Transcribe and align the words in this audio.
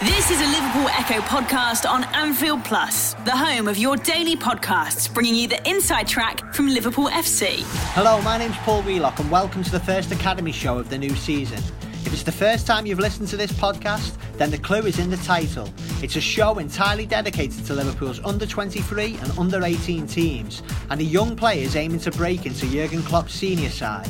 This 0.00 0.30
is 0.30 0.40
a 0.40 0.46
Liverpool 0.46 0.88
Echo 0.90 1.14
podcast 1.22 1.84
on 1.84 2.04
Anfield 2.14 2.64
Plus, 2.64 3.14
the 3.24 3.32
home 3.32 3.66
of 3.66 3.76
your 3.76 3.96
daily 3.96 4.36
podcasts, 4.36 5.12
bringing 5.12 5.34
you 5.34 5.48
the 5.48 5.68
inside 5.68 6.06
track 6.06 6.54
from 6.54 6.68
Liverpool 6.68 7.08
FC. 7.08 7.64
Hello, 7.94 8.22
my 8.22 8.38
name's 8.38 8.56
Paul 8.58 8.82
Wheelock, 8.82 9.18
and 9.18 9.28
welcome 9.28 9.64
to 9.64 9.70
the 9.72 9.80
first 9.80 10.12
Academy 10.12 10.52
show 10.52 10.78
of 10.78 10.88
the 10.88 10.96
new 10.96 11.16
season. 11.16 11.58
If 12.04 12.12
it's 12.12 12.22
the 12.22 12.30
first 12.30 12.64
time 12.64 12.86
you've 12.86 13.00
listened 13.00 13.26
to 13.30 13.36
this 13.36 13.50
podcast, 13.50 14.16
then 14.34 14.52
the 14.52 14.58
clue 14.58 14.82
is 14.82 15.00
in 15.00 15.10
the 15.10 15.16
title. 15.16 15.68
It's 16.00 16.14
a 16.14 16.20
show 16.20 16.58
entirely 16.58 17.04
dedicated 17.04 17.66
to 17.66 17.74
Liverpool's 17.74 18.20
under 18.24 18.46
23 18.46 19.16
and 19.16 19.36
under 19.36 19.64
18 19.64 20.06
teams, 20.06 20.62
and 20.90 21.00
the 21.00 21.06
young 21.06 21.34
players 21.34 21.74
aiming 21.74 21.98
to 22.00 22.12
break 22.12 22.46
into 22.46 22.70
Jurgen 22.70 23.02
Klopp's 23.02 23.34
senior 23.34 23.70
side. 23.70 24.08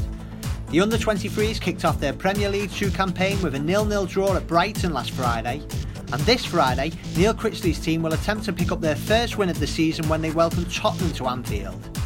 The 0.70 0.82
under 0.82 0.98
23s 0.98 1.58
kicked 1.62 1.86
off 1.86 1.98
their 1.98 2.12
Premier 2.12 2.50
League 2.50 2.70
2 2.70 2.90
campaign 2.90 3.40
with 3.40 3.54
a 3.54 3.58
nil-nil 3.58 4.04
draw 4.04 4.36
at 4.36 4.46
Brighton 4.46 4.92
last 4.92 5.12
Friday. 5.12 5.62
And 6.12 6.20
this 6.22 6.44
Friday, 6.44 6.92
Neil 7.16 7.32
Critchley's 7.32 7.80
team 7.80 8.02
will 8.02 8.12
attempt 8.12 8.44
to 8.44 8.52
pick 8.52 8.70
up 8.70 8.82
their 8.82 8.94
first 8.94 9.38
win 9.38 9.48
of 9.48 9.58
the 9.58 9.66
season 9.66 10.06
when 10.10 10.20
they 10.20 10.30
welcome 10.30 10.66
Tottenham 10.66 11.14
to 11.14 11.26
Anfield. 11.26 11.98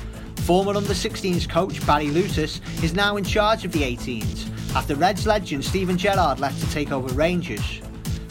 Former 0.42 0.76
under 0.76 0.94
16s 0.94 1.48
coach 1.48 1.84
Barry 1.84 2.06
Lewtas 2.06 2.60
is 2.84 2.94
now 2.94 3.16
in 3.16 3.24
charge 3.24 3.64
of 3.64 3.72
the 3.72 3.82
18s 3.82 4.48
after 4.76 4.94
Reds 4.94 5.26
legend 5.26 5.64
Steven 5.64 5.98
Gerrard 5.98 6.38
left 6.38 6.60
to 6.60 6.70
take 6.70 6.92
over 6.92 7.12
Rangers. 7.14 7.80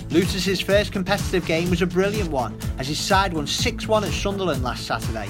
Lewtas's 0.07 0.61
first 0.61 0.93
competitive 0.93 1.45
game 1.45 1.69
was 1.69 1.81
a 1.81 1.87
brilliant 1.87 2.31
one 2.31 2.57
as 2.77 2.87
his 2.87 2.99
side 2.99 3.33
won 3.33 3.45
6-1 3.45 4.07
at 4.07 4.13
Sunderland 4.13 4.63
last 4.63 4.87
Saturday. 4.87 5.27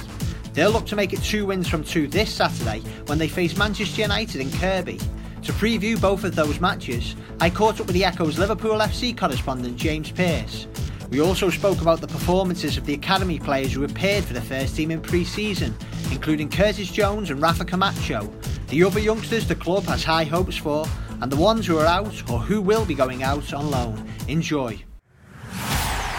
They'll 0.53 0.71
look 0.71 0.85
to 0.87 0.95
make 0.95 1.13
it 1.13 1.21
two 1.21 1.45
wins 1.45 1.67
from 1.67 1.83
two 1.83 2.07
this 2.07 2.33
Saturday 2.33 2.81
when 3.05 3.17
they 3.17 3.27
face 3.27 3.57
Manchester 3.57 4.01
United 4.01 4.41
in 4.41 4.51
Kirkby. 4.51 4.99
To 5.43 5.53
preview 5.53 5.99
both 5.99 6.23
of 6.23 6.35
those 6.35 6.59
matches, 6.59 7.15
I 7.39 7.49
caught 7.49 7.79
up 7.79 7.87
with 7.87 7.95
the 7.95 8.05
Echo's 8.05 8.37
Liverpool 8.37 8.77
FC 8.77 9.17
correspondent 9.17 9.77
James 9.77 10.11
Pearce. 10.11 10.67
We 11.09 11.19
also 11.19 11.49
spoke 11.49 11.81
about 11.81 11.99
the 11.99 12.07
performances 12.07 12.77
of 12.77 12.85
the 12.85 12.93
academy 12.93 13.39
players 13.39 13.73
who 13.73 13.84
appeared 13.84 14.23
for 14.23 14.34
the 14.34 14.41
first 14.41 14.76
team 14.76 14.91
in 14.91 15.01
pre 15.01 15.26
season, 15.26 15.76
including 16.11 16.49
Curtis 16.49 16.91
Jones 16.91 17.31
and 17.31 17.41
Rafa 17.41 17.65
Camacho, 17.65 18.31
the 18.71 18.83
other 18.85 19.01
youngsters 19.01 19.45
the 19.45 19.55
club 19.55 19.83
has 19.83 20.04
high 20.04 20.23
hopes 20.23 20.55
for, 20.55 20.85
and 21.21 21.29
the 21.29 21.35
ones 21.35 21.67
who 21.67 21.77
are 21.77 21.85
out 21.85 22.31
or 22.31 22.39
who 22.39 22.61
will 22.61 22.85
be 22.85 22.93
going 22.93 23.21
out 23.21 23.54
on 23.54 23.70
loan. 23.70 24.09
Enjoy. 24.29 24.81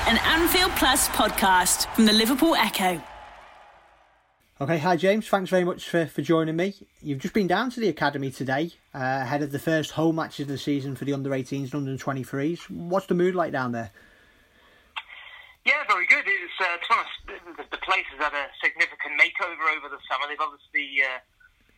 An 0.06 0.18
Anfield 0.18 0.72
Plus 0.72 1.08
podcast 1.08 1.92
from 1.94 2.04
the 2.04 2.12
Liverpool 2.12 2.54
Echo. 2.54 3.02
Okay, 4.62 4.78
hi 4.78 4.94
James. 4.94 5.26
Thanks 5.26 5.50
very 5.50 5.64
much 5.64 5.88
for, 5.88 6.06
for 6.06 6.22
joining 6.22 6.54
me. 6.54 6.78
You've 7.02 7.18
just 7.18 7.34
been 7.34 7.48
down 7.48 7.74
to 7.74 7.80
the 7.80 7.88
academy 7.88 8.30
today, 8.30 8.70
uh, 8.94 9.26
ahead 9.26 9.42
of 9.42 9.50
the 9.50 9.58
first 9.58 9.90
home 9.90 10.14
matches 10.14 10.46
of 10.46 10.54
the 10.54 10.56
season 10.56 10.94
for 10.94 11.04
the 11.04 11.12
under 11.12 11.30
18s 11.30 11.74
and 11.74 11.82
under 11.82 11.98
23s. 11.98 12.70
What's 12.70 13.10
the 13.10 13.18
mood 13.18 13.34
like 13.34 13.50
down 13.50 13.72
there? 13.72 13.90
Yeah, 15.66 15.82
very 15.90 16.06
good. 16.06 16.22
It's 16.30 16.54
uh, 16.62 16.78
to 16.78 16.94
honest, 16.94 17.66
the, 17.74 17.82
place 17.82 18.06
has 18.14 18.22
had 18.22 18.38
a 18.38 18.46
significant 18.62 19.18
makeover 19.18 19.66
over 19.74 19.90
the 19.90 19.98
summer. 20.06 20.30
They've 20.30 20.38
obviously 20.38 20.94
uh, 21.10 21.18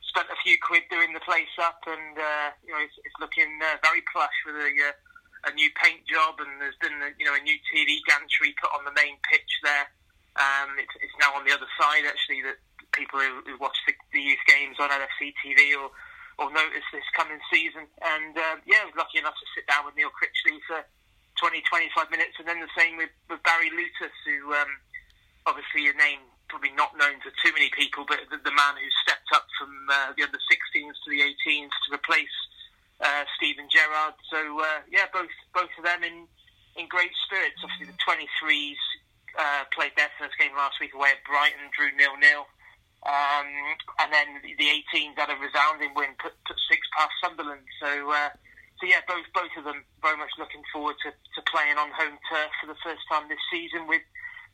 spent 0.04 0.28
a 0.28 0.36
few 0.44 0.60
quid 0.60 0.84
doing 0.92 1.16
the 1.16 1.24
place 1.24 1.56
up, 1.64 1.80
and 1.88 2.20
uh, 2.20 2.52
you 2.68 2.76
know 2.76 2.84
it's, 2.84 3.00
it's 3.00 3.16
looking 3.16 3.48
uh, 3.64 3.80
very 3.80 4.04
plush 4.12 4.36
with 4.44 4.60
a, 4.60 4.68
uh, 4.68 5.48
a 5.48 5.56
new 5.56 5.72
paint 5.80 6.04
job, 6.04 6.36
and 6.36 6.60
there's 6.60 6.76
been 6.84 7.00
you 7.16 7.24
know 7.24 7.32
a 7.32 7.40
new 7.48 7.56
TV 7.72 8.04
gantry 8.04 8.52
put 8.60 8.76
on 8.76 8.84
the 8.84 8.92
main 8.92 9.16
pitch 9.32 9.64
there. 9.64 9.88
Um, 10.36 10.76
it's, 10.76 10.92
it's 11.00 11.16
now 11.16 11.32
on 11.32 11.48
the 11.48 11.54
other 11.56 11.70
side 11.80 12.04
actually 12.04 12.44
that 12.44 12.60
people 12.96 13.20
who, 13.20 13.42
who 13.44 13.58
watch 13.58 13.76
the, 13.86 13.92
the 14.12 14.22
youth 14.22 14.42
games 14.46 14.78
on 14.78 14.90
LFC 14.90 15.34
TV 15.42 15.74
or 15.76 15.90
or 16.38 16.50
notice 16.50 16.82
this 16.90 17.06
coming 17.14 17.38
season. 17.46 17.86
And 18.02 18.34
uh, 18.34 18.58
yeah, 18.66 18.82
I 18.82 18.90
was 18.90 18.98
lucky 18.98 19.22
enough 19.22 19.38
to 19.38 19.46
sit 19.54 19.70
down 19.70 19.86
with 19.86 19.94
Neil 19.94 20.10
Critchley 20.10 20.58
for 20.66 20.82
20, 21.38 21.62
25 21.62 22.10
minutes, 22.10 22.34
and 22.42 22.46
then 22.46 22.58
the 22.58 22.70
same 22.74 22.98
with, 22.98 23.14
with 23.30 23.38
Barry 23.46 23.70
Lewtas, 23.70 24.14
who 24.26 24.50
um, 24.54 24.70
obviously 25.46 25.86
a 25.86 25.94
name 25.94 26.26
probably 26.48 26.74
not 26.76 26.94
known 26.98 27.18
to 27.24 27.30
too 27.42 27.50
many 27.54 27.70
people, 27.72 28.04
but 28.06 28.20
the, 28.30 28.38
the 28.42 28.54
man 28.54 28.74
who 28.78 28.86
stepped 29.02 29.30
up 29.34 29.46
from 29.58 29.72
uh, 29.90 30.12
the 30.14 30.22
under 30.22 30.38
16s 30.38 30.94
to 31.02 31.08
the 31.10 31.22
18s 31.22 31.72
to 31.86 31.88
replace 31.94 32.36
uh, 33.00 33.24
Steven 33.38 33.66
Gerrard. 33.70 34.14
So 34.30 34.38
uh, 34.38 34.86
yeah, 34.90 35.10
both 35.12 35.32
both 35.54 35.72
of 35.78 35.84
them 35.84 36.04
in 36.04 36.26
in 36.76 36.86
great 36.86 37.14
spirits. 37.26 37.58
Obviously, 37.62 37.90
the 37.90 38.00
23s 38.02 38.78
uh, 39.38 39.64
played 39.70 39.94
their 39.96 40.10
first 40.18 40.38
game 40.38 40.54
last 40.54 40.78
week 40.78 40.94
away 40.94 41.14
at 41.14 41.22
Brighton, 41.26 41.70
drew 41.74 41.90
nil 41.96 42.14
nil. 42.18 42.46
Um, 43.04 43.76
and 44.00 44.08
then 44.08 44.40
the 44.40 44.68
18s 44.72 45.20
had 45.20 45.28
a 45.28 45.36
resounding 45.36 45.92
win, 45.92 46.16
put, 46.16 46.32
put 46.48 46.56
six 46.72 46.80
past 46.96 47.12
Sunderland. 47.20 47.68
So, 47.76 48.08
uh, 48.08 48.32
so 48.80 48.88
yeah, 48.88 49.04
both 49.04 49.28
both 49.36 49.52
of 49.60 49.64
them 49.68 49.84
very 50.00 50.16
much 50.16 50.32
looking 50.40 50.64
forward 50.72 50.96
to, 51.04 51.12
to 51.12 51.40
playing 51.44 51.76
on 51.76 51.92
home 51.92 52.16
turf 52.32 52.50
for 52.60 52.66
the 52.66 52.80
first 52.80 53.04
time 53.12 53.28
this 53.28 53.42
season. 53.52 53.86
With 53.86 54.02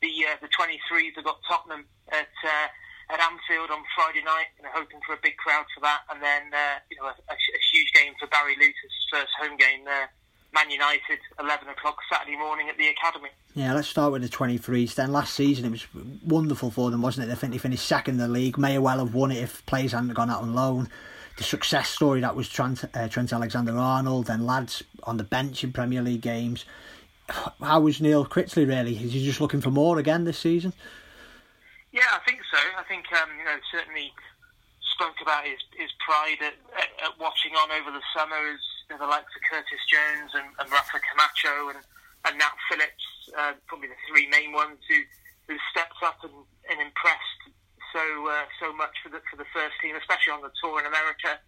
the 0.02 0.10
uh, 0.26 0.36
the 0.42 0.50
23s, 0.50 1.14
have 1.14 1.24
got 1.24 1.38
Tottenham 1.46 1.86
at 2.10 2.34
uh, 2.42 2.68
at 3.10 3.22
Anfield 3.22 3.70
on 3.70 3.82
Friday 3.94 4.22
night, 4.22 4.50
know, 4.62 4.70
hoping 4.74 5.02
for 5.06 5.14
a 5.14 5.22
big 5.22 5.38
crowd 5.38 5.66
for 5.74 5.82
that, 5.82 6.06
and 6.10 6.22
then 6.22 6.50
uh, 6.50 6.78
you 6.90 6.98
know 6.98 7.06
a, 7.06 7.14
a, 7.14 7.60
huge 7.70 7.90
game 7.94 8.14
for 8.18 8.26
Barry 8.30 8.54
Lewtas' 8.54 9.10
first 9.10 9.30
home 9.38 9.56
game 9.58 9.86
there. 9.86 10.10
Man 10.52 10.70
United, 10.70 11.18
11 11.38 11.68
o'clock 11.68 11.98
Saturday 12.10 12.36
morning 12.36 12.68
at 12.68 12.76
the 12.76 12.88
Academy. 12.88 13.30
Yeah, 13.54 13.74
let's 13.74 13.88
start 13.88 14.12
with 14.12 14.22
the 14.22 14.28
23s 14.28 14.94
then. 14.94 15.12
Last 15.12 15.34
season 15.34 15.64
it 15.64 15.70
was 15.70 15.86
wonderful 16.24 16.70
for 16.70 16.90
them, 16.90 17.02
wasn't 17.02 17.28
it? 17.28 17.32
I 17.32 17.36
think 17.36 17.52
they 17.52 17.58
finished 17.58 17.86
second 17.86 18.14
in 18.14 18.20
the 18.20 18.28
league. 18.28 18.58
May 18.58 18.78
well 18.78 18.98
have 18.98 19.14
won 19.14 19.30
it 19.30 19.42
if 19.42 19.64
players 19.66 19.92
hadn't 19.92 20.14
gone 20.14 20.30
out 20.30 20.42
on 20.42 20.54
loan. 20.54 20.88
The 21.36 21.44
success 21.44 21.88
story 21.88 22.20
that 22.20 22.36
was 22.36 22.48
Trent, 22.48 22.84
uh, 22.94 23.08
Trent 23.08 23.32
Alexander-Arnold 23.32 24.28
and 24.28 24.46
lads 24.46 24.82
on 25.04 25.16
the 25.16 25.24
bench 25.24 25.64
in 25.64 25.72
Premier 25.72 26.02
League 26.02 26.20
games. 26.20 26.64
How 27.60 27.80
was 27.80 28.00
Neil 28.00 28.26
Critchley 28.26 28.66
really? 28.66 28.96
Is 28.96 29.12
he 29.12 29.24
just 29.24 29.40
looking 29.40 29.60
for 29.60 29.70
more 29.70 29.98
again 29.98 30.24
this 30.24 30.38
season? 30.38 30.72
Yeah, 31.92 32.10
I 32.12 32.18
think 32.26 32.40
so. 32.50 32.58
I 32.76 32.82
think 32.84 33.06
um, 33.12 33.28
you 33.38 33.44
know 33.44 33.56
certainly 33.70 34.12
spoke 34.94 35.14
about 35.22 35.44
his 35.44 35.58
his 35.76 35.90
pride 36.04 36.38
at, 36.40 36.54
at, 36.76 36.90
at 37.04 37.18
watching 37.18 37.52
on 37.54 37.70
over 37.70 37.90
the 37.90 38.02
summer 38.14 38.36
as 38.36 38.60
know, 38.90 38.98
the 38.98 39.10
likes 39.10 39.32
of 39.34 39.42
Curtis 39.46 39.82
Jones 39.86 40.30
and, 40.34 40.48
and 40.58 40.66
Rafa 40.70 40.98
Camacho 40.98 41.74
and, 41.74 41.80
and 42.26 42.34
Nat 42.38 42.56
Phillips, 42.68 43.06
uh, 43.38 43.54
probably 43.66 43.88
the 43.88 44.00
three 44.10 44.28
main 44.28 44.52
ones 44.52 44.78
who, 44.88 45.00
who 45.48 45.56
stepped 45.70 46.02
up 46.02 46.18
and, 46.22 46.34
and 46.70 46.78
impressed 46.82 47.40
so 47.92 48.02
uh, 48.30 48.46
so 48.58 48.72
much 48.74 48.94
for 49.02 49.10
the 49.10 49.20
for 49.30 49.36
the 49.36 49.48
first 49.52 49.74
team, 49.82 49.94
especially 49.96 50.32
on 50.32 50.42
the 50.42 50.54
tour 50.62 50.78
in 50.80 50.86
America. 50.86 51.38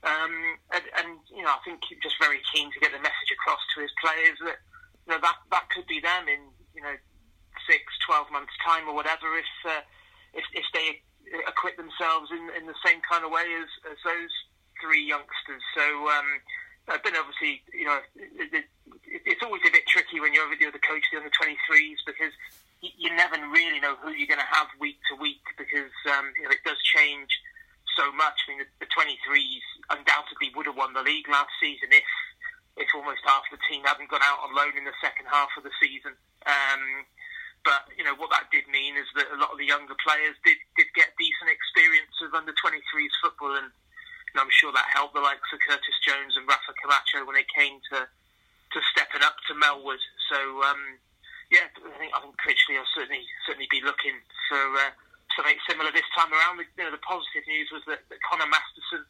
Um, 0.00 0.56
and, 0.72 0.84
and 0.96 1.10
you 1.28 1.44
know, 1.44 1.52
I 1.52 1.60
think 1.64 1.84
he's 1.84 2.00
just 2.00 2.16
very 2.16 2.40
keen 2.52 2.72
to 2.72 2.80
get 2.80 2.92
the 2.92 3.02
message 3.04 3.30
across 3.32 3.60
to 3.76 3.84
his 3.84 3.92
players 4.00 4.36
that 4.48 4.58
you 5.04 5.10
know 5.12 5.20
that 5.20 5.36
that 5.52 5.68
could 5.68 5.86
be 5.86 6.00
them 6.00 6.28
in 6.28 6.40
you 6.72 6.82
know 6.82 6.96
six, 7.68 7.84
twelve 8.04 8.32
months 8.32 8.52
time 8.64 8.88
or 8.88 8.94
whatever 8.96 9.36
if 9.36 9.52
uh, 9.68 9.84
if 10.32 10.44
if 10.56 10.64
they 10.72 11.04
acquit 11.46 11.76
themselves 11.76 12.32
in 12.32 12.48
in 12.56 12.64
the 12.64 12.76
same 12.84 13.04
kind 13.04 13.24
of 13.24 13.30
way 13.30 13.44
as, 13.60 13.70
as 13.92 13.98
those 14.04 14.32
three 14.80 15.04
youngsters. 15.04 15.62
So. 15.76 15.84
Um, 16.08 16.40
I've 16.88 17.02
been 17.04 17.14
obviously, 17.14 17.62
you 17.72 17.84
know, 17.84 17.98
it, 18.16 18.50
it, 18.52 18.66
it's 19.26 19.42
always 19.42 19.62
a 19.66 19.70
bit 19.70 19.86
tricky 19.86 20.18
when 20.20 20.32
you're, 20.32 20.48
you're 20.56 20.72
the 20.72 20.82
coach 20.82 21.04
the 21.12 21.18
under 21.18 21.30
23s 21.30 22.00
because 22.06 22.32
you, 22.80 22.90
you 22.96 23.08
never 23.14 23.36
really 23.52 23.80
know 23.80 23.94
who 24.00 24.10
you're 24.10 24.30
going 24.30 24.42
to 24.42 24.52
have 24.54 24.66
week 24.80 24.98
to 25.10 25.14
week 25.20 25.44
because 25.58 25.92
um, 26.10 26.32
you 26.34 26.44
know, 26.44 26.50
it 26.50 26.64
does 26.64 26.80
change 26.82 27.30
so 27.98 28.10
much. 28.16 28.38
I 28.46 28.54
mean, 28.54 28.60
the, 28.64 28.68
the 28.86 28.90
23s 28.90 29.66
undoubtedly 29.90 30.50
would 30.56 30.66
have 30.66 30.78
won 30.78 30.94
the 30.94 31.04
league 31.04 31.28
last 31.28 31.52
season 31.60 31.92
if 31.92 32.06
if 32.78 32.88
almost 32.94 33.20
half 33.26 33.44
the 33.50 33.60
team 33.68 33.82
hadn't 33.84 34.08
gone 34.08 34.24
out 34.24 34.40
on 34.40 34.56
loan 34.56 34.72
in 34.78 34.88
the 34.88 34.96
second 35.02 35.26
half 35.28 35.52
of 35.58 35.66
the 35.66 35.74
season. 35.82 36.16
Um, 36.46 37.04
but 37.60 37.92
you 37.92 38.04
know 38.04 38.16
what 38.16 38.32
that 38.32 38.48
did 38.48 38.64
mean 38.72 38.96
is 38.96 39.04
that 39.18 39.28
a 39.28 39.36
lot 39.36 39.52
of 39.52 39.58
the 39.60 39.68
younger 39.68 39.96
players 40.00 40.32
did 40.46 40.56
did 40.80 40.88
get 40.96 41.12
decent 41.20 41.52
experience 41.52 42.14
of 42.24 42.32
under 42.32 42.56
23s 42.56 43.12
football 43.20 43.52
and 43.52 43.68
and 44.32 44.40
I'm 44.40 44.52
sure 44.52 44.70
that 44.72 44.86
helped 44.94 45.14
the 45.14 45.24
likes 45.24 45.46
of 45.52 45.58
Curtis 45.62 45.98
Jones 46.06 46.36
and 46.36 46.46
Rafa 46.46 46.74
Camacho 46.78 47.26
when 47.26 47.36
it 47.36 47.50
came 47.50 47.78
to 47.92 48.06
to 48.06 48.78
stepping 48.94 49.26
up 49.26 49.34
to 49.50 49.58
Melwood. 49.58 49.98
So 50.30 50.38
um, 50.62 50.98
yeah, 51.50 51.66
I 51.66 51.98
think 51.98 52.14
I 52.14 52.18
think 52.22 52.38
Critchley 52.38 52.78
will 52.78 52.94
certainly 52.94 53.26
certainly 53.46 53.70
be 53.70 53.82
looking 53.82 54.14
for 54.46 54.62
uh, 54.78 54.94
something 55.34 55.58
similar 55.66 55.90
this 55.90 56.06
time 56.14 56.30
around. 56.30 56.62
You 56.62 56.86
know, 56.86 56.94
the 56.94 57.02
positive 57.02 57.42
news 57.50 57.70
was 57.74 57.82
that, 57.90 58.06
that 58.06 58.22
Conor 58.22 58.46
Masterson, 58.46 59.02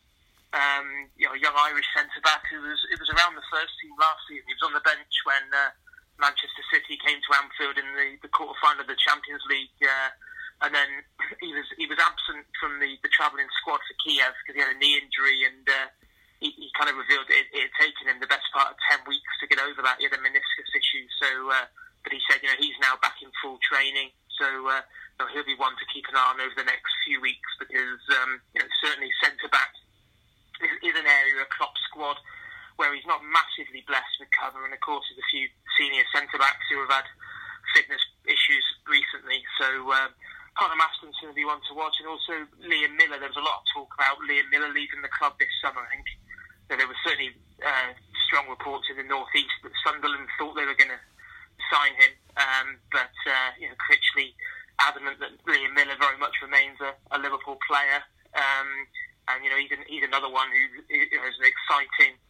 um, 0.56 0.88
you 1.20 1.28
know, 1.28 1.36
young 1.36 1.56
Irish 1.68 1.88
centre 1.92 2.24
back 2.24 2.48
who 2.48 2.64
was 2.64 2.80
it 2.88 2.96
was 2.96 3.12
around 3.12 3.36
the 3.36 3.44
first 3.52 3.76
team 3.84 3.92
last 4.00 4.24
season. 4.24 4.48
He 4.48 4.56
was 4.56 4.64
on 4.64 4.76
the 4.76 4.84
bench 4.84 5.14
when 5.28 5.44
uh, 5.52 5.76
Manchester 6.16 6.64
City 6.72 6.96
came 7.00 7.20
to 7.20 7.30
Anfield 7.36 7.76
in 7.76 7.88
the, 7.92 8.08
the 8.24 8.32
quarter 8.32 8.56
final 8.64 8.84
of 8.84 8.88
the 8.88 8.96
Champions 8.96 9.44
League. 9.48 9.76
Uh, 9.84 10.10
and 10.62 10.72
then 10.74 10.90
he 11.44 11.52
was 11.52 11.66
he 11.76 11.86
was 11.88 11.98
absent 12.00 12.46
from 12.60 12.80
the, 12.80 12.96
the 13.02 13.12
travelling 13.12 13.48
squad 13.60 13.80
for 13.84 13.96
Kiev 14.04 14.32
because 14.42 14.56
he 14.56 14.62
had 14.62 14.72
a 14.72 14.78
knee 14.78 15.00
injury, 15.00 15.44
and 15.44 15.64
uh, 15.66 15.88
he, 16.40 16.52
he 16.56 16.68
kind 16.76 16.88
of 16.88 16.96
revealed 16.96 17.28
it, 17.28 17.48
it 17.52 17.68
had 17.68 17.74
taken 17.80 18.08
him 18.08 18.18
the 18.20 18.30
best 18.30 18.46
part 18.52 18.72
of 18.72 18.76
ten 18.88 19.00
weeks 19.08 19.32
to 19.40 19.48
get 19.48 19.60
over 19.60 19.80
that. 19.84 20.00
He 20.00 20.08
had 20.08 20.16
a 20.16 20.22
meniscus 20.22 20.70
issue, 20.72 21.06
so 21.20 21.28
uh, 21.52 21.66
but 22.04 22.12
he 22.12 22.20
said 22.28 22.40
you 22.44 22.48
know 22.52 22.58
he's 22.60 22.76
now 22.80 22.96
back 23.00 23.20
in 23.24 23.32
full 23.40 23.60
training, 23.64 24.12
so 24.36 24.46
uh, 24.68 24.84
you 25.16 25.18
know, 25.24 25.28
he'll 25.32 25.48
be 25.48 25.58
one 25.58 25.76
to 25.80 25.86
keep 25.92 26.08
an 26.08 26.16
eye 26.16 26.30
on 26.32 26.40
over 26.40 26.56
the 26.56 26.68
next 26.68 26.92
few 27.04 27.20
weeks 27.20 27.50
because 27.60 28.00
um, 28.20 28.40
you 28.52 28.60
know 28.60 28.68
certainly 28.84 29.12
centre 29.20 29.50
back 29.52 29.72
is, 30.60 30.92
is 30.92 30.96
an 30.96 31.08
area 31.08 31.40
of 31.40 31.48
Klopp's 31.48 31.80
squad 31.88 32.20
where 32.76 32.96
he's 32.96 33.04
not 33.04 33.20
massively 33.28 33.84
blessed 33.84 34.16
with 34.16 34.32
cover, 34.32 34.64
and 34.64 34.72
of 34.72 34.80
course, 34.80 35.04
there's 35.12 35.20
a 35.20 35.28
few 35.28 35.44
senior 35.76 36.04
centre 36.16 36.40
backs 36.40 36.64
who 36.72 36.80
have 36.80 36.88
had 36.88 37.08
fitness 37.76 38.00
issues 38.24 38.64
recently. 38.88 39.44
So 39.60 39.68
uh, 39.92 40.08
Conor 40.60 40.76
Masterson's 40.76 41.16
going 41.24 41.32
to 41.32 41.40
be 41.40 41.48
one 41.48 41.64
to 41.64 41.72
watch, 41.72 41.96
and 42.04 42.04
also 42.04 42.44
Liam 42.60 42.92
Millar. 43.00 43.16
There 43.16 43.32
was 43.32 43.40
a 43.40 43.48
lot 43.48 43.64
of 43.64 43.66
talk 43.72 43.88
about 43.96 44.20
Liam 44.28 44.44
Millar 44.52 44.68
leaving 44.68 45.00
the 45.00 45.08
club 45.08 45.40
this 45.40 45.48
summer. 45.64 45.80
I 45.80 45.88
think 45.88 46.04
so 46.68 46.76
there 46.76 46.84
were 46.84 47.00
certainly 47.00 47.32
uh, 47.64 47.96
strong 48.28 48.44
reports 48.44 48.92
in 48.92 49.00
the 49.00 49.08
northeast 49.08 49.56
that 49.64 49.72
Sunderland 49.80 50.28
thought 50.36 50.60
they 50.60 50.68
were 50.68 50.76
going 50.76 50.92
to 50.92 51.00
sign 51.72 51.96
him, 51.96 52.12
um, 52.36 52.68
but 52.92 53.08
uh, 53.24 53.56
you 53.56 53.72
know, 53.72 53.76
Critchley 53.80 54.36
adamant 54.84 55.16
that 55.24 55.32
Liam 55.48 55.72
Millar 55.72 55.96
very 55.96 56.20
much 56.20 56.36
remains 56.44 56.76
a, 56.84 56.92
a 57.16 57.18
Liverpool 57.18 57.56
player. 57.64 58.04
Um, 58.36 58.84
and 59.32 59.40
you 59.40 59.48
know 59.48 59.56
he's, 59.56 59.72
an, 59.72 59.80
he's 59.88 60.04
another 60.04 60.28
one 60.28 60.52
who, 60.52 60.62
has 61.24 61.36
an 61.40 61.48
exciting 61.48 62.20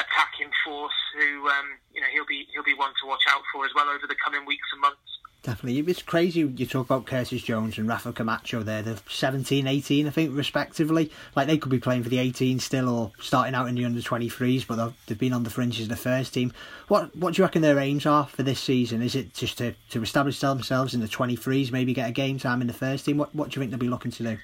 attacking 0.00 0.48
force. 0.64 0.96
Who 1.20 1.44
um, 1.52 1.76
you 1.92 2.00
know 2.00 2.08
he'll 2.08 2.28
be 2.28 2.48
he'll 2.56 2.66
be 2.66 2.76
one 2.76 2.96
to 3.02 3.08
watch 3.08 3.28
out 3.28 3.44
for 3.52 3.68
as 3.68 3.76
well 3.76 3.92
over 3.92 4.08
the 4.08 4.16
coming 4.16 4.48
weeks 4.48 4.68
and 4.72 4.80
months. 4.80 5.15
Definitely. 5.46 5.78
It's 5.88 6.02
crazy 6.02 6.40
you 6.40 6.66
talk 6.66 6.86
about 6.86 7.06
Curtis 7.06 7.40
Jones 7.40 7.78
and 7.78 7.86
Rafa 7.86 8.12
Camacho 8.12 8.64
there. 8.64 8.82
They're 8.82 8.96
17, 9.08 9.68
18, 9.68 10.08
I 10.08 10.10
think, 10.10 10.36
respectively. 10.36 11.12
Like, 11.36 11.46
they 11.46 11.56
could 11.56 11.70
be 11.70 11.78
playing 11.78 12.02
for 12.02 12.08
the 12.08 12.18
18 12.18 12.58
still 12.58 12.88
or 12.88 13.12
starting 13.20 13.54
out 13.54 13.68
in 13.68 13.76
the 13.76 13.84
under 13.84 14.00
23s, 14.00 14.66
but 14.66 14.92
they've 15.06 15.16
been 15.16 15.32
on 15.32 15.44
the 15.44 15.50
fringes 15.50 15.84
of 15.84 15.90
the 15.90 15.96
first 15.96 16.34
team. 16.34 16.52
What 16.88 17.14
What 17.14 17.34
do 17.34 17.38
you 17.40 17.44
reckon 17.44 17.62
their 17.62 17.78
aims 17.78 18.06
are 18.06 18.26
for 18.26 18.42
this 18.42 18.58
season? 18.58 19.02
Is 19.02 19.14
it 19.14 19.34
just 19.34 19.58
to, 19.58 19.72
to 19.90 20.02
establish 20.02 20.40
themselves 20.40 20.94
in 20.94 21.00
the 21.00 21.06
23s, 21.06 21.70
maybe 21.70 21.94
get 21.94 22.08
a 22.08 22.12
game 22.12 22.40
time 22.40 22.60
in 22.60 22.66
the 22.66 22.72
first 22.72 23.04
team? 23.04 23.16
What, 23.16 23.32
what 23.32 23.50
do 23.50 23.54
you 23.54 23.62
think 23.62 23.70
they'll 23.70 23.78
be 23.78 23.88
looking 23.88 24.10
to 24.10 24.22
do? 24.24 24.38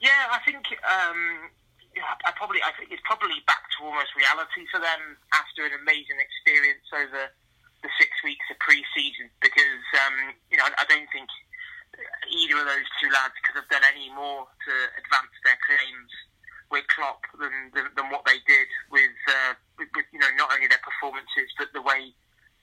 Yeah, 0.00 0.30
I 0.30 0.38
think 0.46 0.62
um, 0.86 1.50
I 2.24 2.30
probably 2.36 2.62
I 2.62 2.70
think 2.78 2.92
it's 2.92 3.02
probably 3.04 3.42
back 3.48 3.66
to 3.78 3.86
almost 3.86 4.14
reality 4.14 4.70
for 4.70 4.78
them 4.78 5.18
after 5.34 5.66
an 5.66 5.72
amazing 5.82 6.22
experience 6.22 6.86
over 6.94 7.34
the 7.82 7.92
six 7.96 8.12
weeks 8.24 8.44
of 8.52 8.58
pre-season 8.60 9.32
because 9.40 9.84
um, 10.04 10.36
you 10.52 10.56
know 10.56 10.68
I, 10.68 10.84
don't 10.84 11.08
think 11.12 11.28
either 12.28 12.60
of 12.60 12.66
those 12.68 12.88
two 13.00 13.08
lads 13.08 13.36
could 13.44 13.56
have 13.56 13.68
done 13.72 13.84
any 13.88 14.12
more 14.12 14.44
to 14.44 14.72
advance 15.00 15.34
their 15.44 15.56
claims 15.64 16.12
with 16.68 16.84
Klopp 16.92 17.24
than 17.40 17.72
than, 17.72 17.88
than 17.96 18.12
what 18.12 18.24
they 18.28 18.38
did 18.44 18.68
with, 18.92 19.16
uh, 19.28 19.56
with, 19.80 19.88
with 19.96 20.06
you 20.12 20.20
know 20.20 20.30
not 20.36 20.52
only 20.52 20.68
their 20.68 20.82
performances 20.84 21.48
but 21.56 21.72
the 21.72 21.82
way 21.82 22.12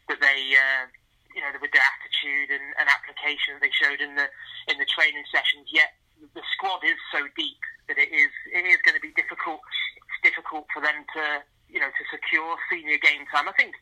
that 0.08 0.22
they 0.22 0.42
uh, 0.54 0.86
you 1.34 1.42
know 1.42 1.52
with 1.62 1.74
their 1.74 1.84
attitude 1.84 2.50
and, 2.54 2.66
and 2.81 2.88
application 2.90 3.58
that 3.58 3.62
they 3.62 3.74
showed 3.74 4.00
in 4.00 4.16
the 4.16 4.28
in 4.69 4.78
the 4.80 4.88
training 4.88 5.25
sessions. 5.34 5.69
Yet 5.69 5.94
the 6.34 6.42
squad 6.58 6.81
is 6.81 6.98
so 7.14 7.25
deep 7.38 7.62
that 7.88 7.98
it 7.98 8.10
is 8.10 8.31
it 8.50 8.66
is 8.66 8.81
going 8.81 8.96
to 8.96 9.04
be 9.04 9.14
difficult. 9.14 9.62
It's 9.98 10.19
difficult 10.24 10.66
for 10.74 10.81
them 10.81 11.06
to 11.14 11.24
you 11.69 11.80
know 11.80 11.92
to 11.92 12.04
secure 12.10 12.58
senior 12.72 12.98
game 12.98 13.28
time. 13.30 13.46
I 13.46 13.54
think 13.54 13.75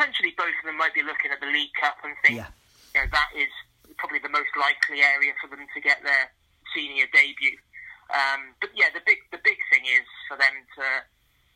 potentially 0.00 0.32
both 0.32 0.56
of 0.56 0.64
them 0.64 0.80
might 0.80 0.96
be 0.96 1.04
looking 1.04 1.28
at 1.28 1.44
the 1.44 1.52
League 1.52 1.76
Cup 1.76 2.00
and 2.00 2.16
think 2.24 2.40
yeah. 2.40 2.48
you 2.96 3.04
know 3.04 3.08
that 3.12 3.28
is 3.36 3.52
probably 4.00 4.16
the 4.16 4.32
most 4.32 4.48
likely 4.56 5.04
area 5.04 5.36
for 5.36 5.52
them 5.52 5.60
to 5.60 5.80
get 5.84 6.00
their 6.00 6.32
senior 6.72 7.04
debut. 7.12 7.60
Um, 8.08 8.56
but 8.64 8.72
yeah, 8.72 8.88
the 8.96 9.04
big 9.04 9.20
the 9.28 9.42
big 9.44 9.60
thing 9.68 9.84
is 9.84 10.08
for 10.24 10.40
them 10.40 10.56
to 10.80 10.84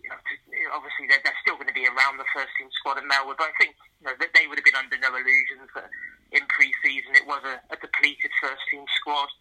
you 0.04 0.12
know, 0.12 0.20
to, 0.20 0.32
obviously 0.76 1.08
they're, 1.08 1.24
they're 1.24 1.40
still 1.40 1.56
going 1.56 1.72
to 1.72 1.76
be 1.76 1.88
around 1.88 2.20
the 2.20 2.28
first 2.36 2.52
team 2.60 2.68
squad 2.76 3.00
at 3.00 3.08
Melwood, 3.08 3.40
but 3.40 3.48
I 3.48 3.56
think 3.56 3.72
you 4.04 4.12
know, 4.12 4.14
that 4.20 4.36
they 4.36 4.44
would 4.44 4.60
have 4.60 4.68
been 4.68 4.76
under 4.76 5.00
no 5.00 5.16
illusions 5.16 5.72
that 5.72 5.88
in 6.28 6.44
pre-season 6.52 7.16
it 7.16 7.24
was 7.24 7.40
a, 7.48 7.56
a 7.72 7.76
depleted 7.80 8.28
first 8.44 8.60
team 8.68 8.84
squad 9.00 9.32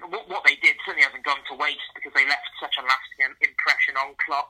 what, 0.00 0.24
what 0.28 0.42
they 0.44 0.56
did 0.56 0.76
certainly 0.84 1.04
hasn't 1.04 1.24
gone 1.24 1.44
to 1.52 1.54
waste 1.54 1.92
because 1.92 2.12
they 2.16 2.24
left 2.24 2.48
such 2.56 2.80
a 2.80 2.82
lasting 2.82 3.36
impression 3.44 3.92
on 4.00 4.16
Klopp. 4.24 4.48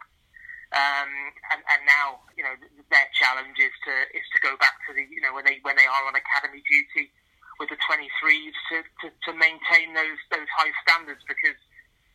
Um, 0.72 1.12
and, 1.52 1.60
and 1.69 1.80
now, 1.84 2.24
you 2.32 2.40
know, 2.40 2.56
their 2.88 3.08
challenge 3.12 3.60
is 3.60 3.72
to 3.84 3.94
is 4.16 4.24
to 4.32 4.38
go 4.40 4.56
back 4.56 4.80
to 4.88 4.96
the, 4.96 5.04
you 5.04 5.20
know, 5.20 5.36
when 5.36 5.44
they 5.44 5.60
when 5.60 5.76
they 5.76 5.84
are 5.84 6.04
on 6.08 6.16
academy 6.16 6.64
duty 6.64 7.12
with 7.60 7.69
the 7.69 7.76
23s 7.84 8.56
to, 8.72 8.76
to, 9.04 9.06
to 9.12 9.30
maintain 9.36 9.92
those 9.92 10.16
those 10.32 10.48
high 10.56 10.72
standards 10.80 11.20
because 11.28 11.60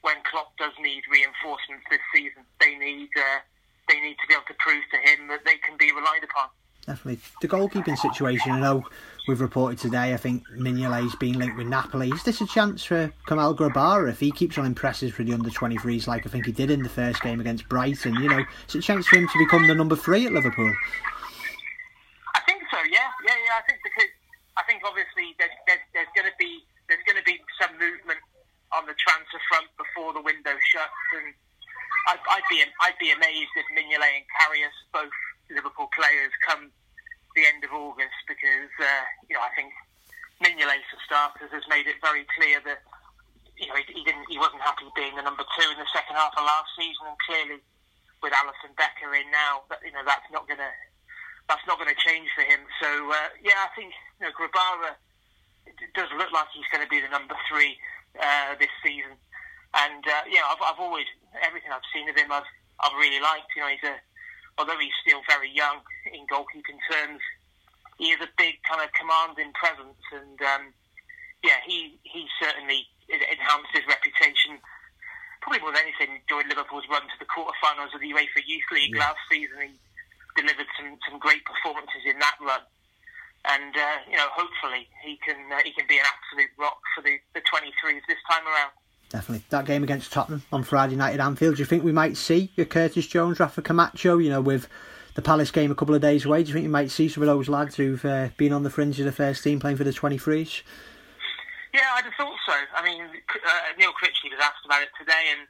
when 0.02 0.18
Klopp 0.26 0.58
does 0.58 0.74
need 0.82 1.06
reinforcements 1.06 1.86
this 1.90 2.02
season, 2.10 2.42
they 2.60 2.74
need 2.76 3.14
uh, 3.14 3.46
they 3.88 4.02
need 4.02 4.18
to 4.22 4.26
be 4.26 4.34
able 4.34 4.50
to 4.50 4.58
prove 4.58 4.84
to 4.90 5.00
him 5.06 5.30
that 5.30 5.46
they 5.46 5.62
can 5.62 5.78
be 5.78 5.94
relied 5.94 6.26
upon. 6.26 6.50
Definitely, 6.86 7.22
the 7.42 7.48
goalkeeping 7.48 7.98
situation. 7.98 8.54
I 8.54 8.60
know 8.60 8.86
we've 9.28 9.42
reported 9.42 9.78
today, 9.78 10.14
I 10.14 10.18
think 10.18 10.48
Mignolet's 10.56 11.16
been 11.16 11.38
linked 11.38 11.58
with 11.58 11.68
Napoli. 11.68 12.10
Is 12.10 12.24
this 12.24 12.40
a 12.42 12.48
chance 12.48 12.84
for 12.84 13.12
Kamil 13.28 13.56
Grabara 13.56 14.10
if 14.10 14.20
he 14.20 14.32
keeps 14.32 14.58
on 14.58 14.66
impressing 14.66 15.12
for 15.12 15.24
the 15.24 15.34
under 15.34 15.50
23s 15.50 16.08
like 16.08 16.26
I 16.26 16.30
think 16.30 16.46
he 16.46 16.52
did 16.52 16.72
in 16.72 16.82
the 16.82 16.90
first 16.90 17.22
game 17.22 17.40
against 17.40 17.68
Brighton? 17.68 18.16
You 18.16 18.30
know, 18.30 18.44
it's 18.64 18.76
a 18.76 18.82
chance 18.82 19.06
for 19.08 19.18
him 19.18 19.28
to 19.28 19.38
become 19.38 19.68
the 19.68 19.76
number 19.76 19.96
three 19.96 20.26
at 20.26 20.32
Liverpool. 20.32 20.74
I 22.36 22.40
think 22.48 22.64
so. 22.72 22.78
Yeah, 22.90 23.12
yeah, 23.26 23.36
yeah. 23.36 23.60
I 23.60 23.64
think 23.68 23.80
because 23.84 24.12
I 24.56 24.64
think 24.64 24.82
obviously 24.88 25.36
there's 25.38 25.52
there's, 25.68 25.84
there's 25.94 26.12
going 26.16 26.32
to 26.32 26.38
be 26.40 26.64
there's 26.88 27.04
going 27.04 27.20
to 27.20 27.28
be 27.28 27.38
some 27.60 27.76
movement 27.76 28.20
on 28.72 28.88
the 28.88 28.96
transfer 28.96 29.42
front 29.52 29.68
before 29.76 30.14
the 30.16 30.24
window 30.24 30.56
shuts, 30.72 31.04
and 31.20 31.36
I'd, 32.08 32.22
I'd 32.32 32.48
be 32.50 32.64
I'd 32.82 33.00
be 33.00 33.12
amazed 33.12 33.52
if 33.60 33.68
Mignolet 33.76 34.24
and 34.24 34.28
Karius, 34.40 34.76
both 34.96 35.16
Liverpool 35.52 35.92
players, 35.92 36.32
come 36.48 36.72
the 37.36 37.46
end 37.46 37.64
of 37.64 37.72
August 37.72 38.17
because 38.38 38.70
uh, 38.78 39.04
you 39.26 39.34
know 39.34 39.42
I 39.42 39.52
think 39.58 39.74
Mignolet 40.38 40.86
for 40.94 41.02
starters 41.02 41.50
has 41.50 41.66
made 41.66 41.90
it 41.90 41.98
very 42.06 42.30
clear 42.38 42.62
that 42.62 42.86
you 43.58 43.66
know 43.68 43.78
he, 43.82 43.90
he, 43.90 44.02
didn't 44.06 44.30
he 44.30 44.38
wasn't 44.38 44.62
happy 44.62 44.86
being 44.94 45.18
the 45.18 45.26
number 45.26 45.44
two 45.58 45.68
in 45.74 45.82
the 45.82 45.90
second 45.90 46.14
half 46.14 46.38
of 46.38 46.46
last 46.46 46.70
season 46.78 47.10
and 47.10 47.18
clearly 47.26 47.60
with 48.22 48.34
Alisson 48.38 48.78
Becker 48.78 49.10
in 49.18 49.26
now 49.34 49.66
that 49.74 49.82
you 49.82 49.92
know 49.92 50.06
that's 50.06 50.30
not 50.30 50.46
to 50.46 50.56
that's 50.56 51.66
not 51.66 51.82
to 51.82 51.98
change 51.98 52.30
for 52.38 52.46
him. 52.46 52.62
So 52.78 52.90
uh, 53.10 53.34
yeah, 53.42 53.66
I 53.66 53.74
think 53.74 53.98
you 54.22 54.30
know 54.30 54.34
Grabara 54.38 54.94
does 55.98 56.10
look 56.14 56.32
like 56.32 56.48
he's 56.54 56.70
going 56.72 56.86
to 56.86 56.90
be 56.90 57.02
the 57.02 57.10
number 57.10 57.36
three 57.50 57.76
uh, 58.20 58.56
this 58.60 58.72
season. 58.86 59.18
And 59.76 60.04
uh, 60.06 60.24
yeah, 60.30 60.46
I've, 60.48 60.62
I've 60.62 60.80
always 60.80 61.10
everything 61.42 61.74
I've 61.74 61.86
seen 61.94 62.08
of 62.10 62.16
him, 62.16 62.32
I've 62.32 62.48
I've 62.80 62.96
really 62.98 63.20
liked. 63.20 63.50
You 63.56 63.66
know, 63.66 63.72
he's 63.74 63.84
a 63.84 63.98
although 64.58 64.80
he's 64.80 64.96
still 65.02 65.22
very 65.30 65.52
young 65.52 65.82
in 66.10 66.26
goalkeeping 66.26 66.82
terms, 66.90 67.22
he 67.98 68.14
is 68.14 68.22
a 68.22 68.30
big 68.38 68.62
kind 68.64 68.82
of 68.82 68.94
commanding 68.94 69.52
presence, 69.58 70.02
and 70.14 70.38
um, 70.42 70.74
yeah, 71.44 71.58
he 71.66 71.98
he 72.04 72.30
certainly 72.42 72.86
enhanced 73.10 73.74
his 73.74 73.86
reputation. 73.90 74.62
Probably 75.42 75.62
more 75.62 75.74
than 75.74 75.86
anything, 75.86 76.22
during 76.28 76.50
Liverpool's 76.50 76.86
run 76.90 77.06
to 77.08 77.18
the 77.20 77.30
quarterfinals 77.30 77.94
of 77.94 78.02
the 78.02 78.10
UEFA 78.10 78.42
Youth 78.46 78.68
League 78.74 78.94
yeah. 78.94 79.06
last 79.06 79.22
season, 79.32 79.58
he 79.64 79.80
delivered 80.36 80.68
some, 80.76 80.98
some 81.08 81.20
great 81.20 81.46
performances 81.46 82.04
in 82.04 82.20
that 82.20 82.36
run, 82.42 82.62
and 83.46 83.74
uh, 83.74 83.98
you 84.10 84.18
know, 84.18 84.30
hopefully 84.34 84.86
he 85.02 85.18
can 85.26 85.38
uh, 85.50 85.62
he 85.64 85.72
can 85.74 85.86
be 85.90 85.98
an 85.98 86.06
absolute 86.06 86.54
rock 86.58 86.82
for 86.94 87.02
the 87.02 87.18
the 87.34 87.42
23s 87.42 88.02
this 88.08 88.22
time 88.30 88.46
around. 88.46 88.74
Definitely. 89.10 89.46
That 89.50 89.66
game 89.66 89.84
against 89.84 90.12
Tottenham 90.12 90.44
on 90.52 90.64
Friday 90.64 90.98
night 90.98 91.14
at 91.14 91.22
Anfield, 91.22 91.56
do 91.56 91.60
you 91.62 91.66
think 91.66 91.84
we 91.84 91.94
might 91.94 92.18
see 92.18 92.52
your 92.56 92.66
Curtis 92.66 93.08
Jones, 93.08 93.40
Rafa 93.40 93.62
Camacho, 93.62 94.18
you 94.18 94.30
know, 94.30 94.42
with 94.42 94.68
the 95.18 95.26
Palace 95.26 95.50
game 95.50 95.74
a 95.74 95.76
couple 95.76 95.98
of 95.98 96.02
days 96.06 96.30
away? 96.30 96.46
Do 96.46 96.50
you 96.50 96.54
think 96.54 96.70
you 96.70 96.70
might 96.70 96.94
see 96.94 97.10
some 97.10 97.26
of 97.26 97.28
those 97.28 97.50
lads 97.50 97.74
who've 97.74 98.06
uh, 98.06 98.30
been 98.38 98.54
on 98.54 98.62
the 98.62 98.70
fringe 98.70 99.02
of 99.02 99.06
the 99.10 99.12
first 99.12 99.42
team 99.42 99.58
playing 99.58 99.74
for 99.74 99.84
the 99.84 99.90
23s? 99.90 100.62
Yeah, 101.74 101.90
I'd 101.98 102.06
have 102.06 102.14
thought 102.14 102.38
so. 102.46 102.54
I 102.78 102.86
mean, 102.86 103.02
uh, 103.02 103.74
Neil 103.82 103.98
Critchley 103.98 104.30
was 104.30 104.38
asked 104.38 104.62
about 104.62 104.86
it 104.86 104.94
today, 104.94 105.34
and 105.34 105.50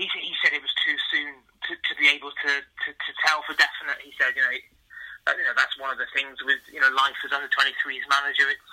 he, 0.00 0.08
he 0.16 0.32
said 0.40 0.56
it 0.56 0.64
was 0.64 0.72
too 0.80 0.96
soon 1.12 1.44
to, 1.68 1.76
to 1.76 1.92
be 2.00 2.08
able 2.08 2.32
to, 2.32 2.52
to, 2.64 2.88
to 2.96 3.10
tell 3.20 3.44
for 3.44 3.52
definite. 3.60 4.00
He 4.00 4.16
said, 4.16 4.32
you 4.32 4.40
know, 4.40 4.56
you 4.56 5.44
know, 5.44 5.52
that's 5.52 5.76
one 5.76 5.92
of 5.92 6.00
the 6.00 6.08
things 6.16 6.40
with 6.40 6.64
you 6.72 6.80
know 6.80 6.88
life 6.96 7.20
as 7.20 7.36
under 7.36 7.52
23s 7.52 8.06
manager. 8.08 8.48
It's 8.48 8.72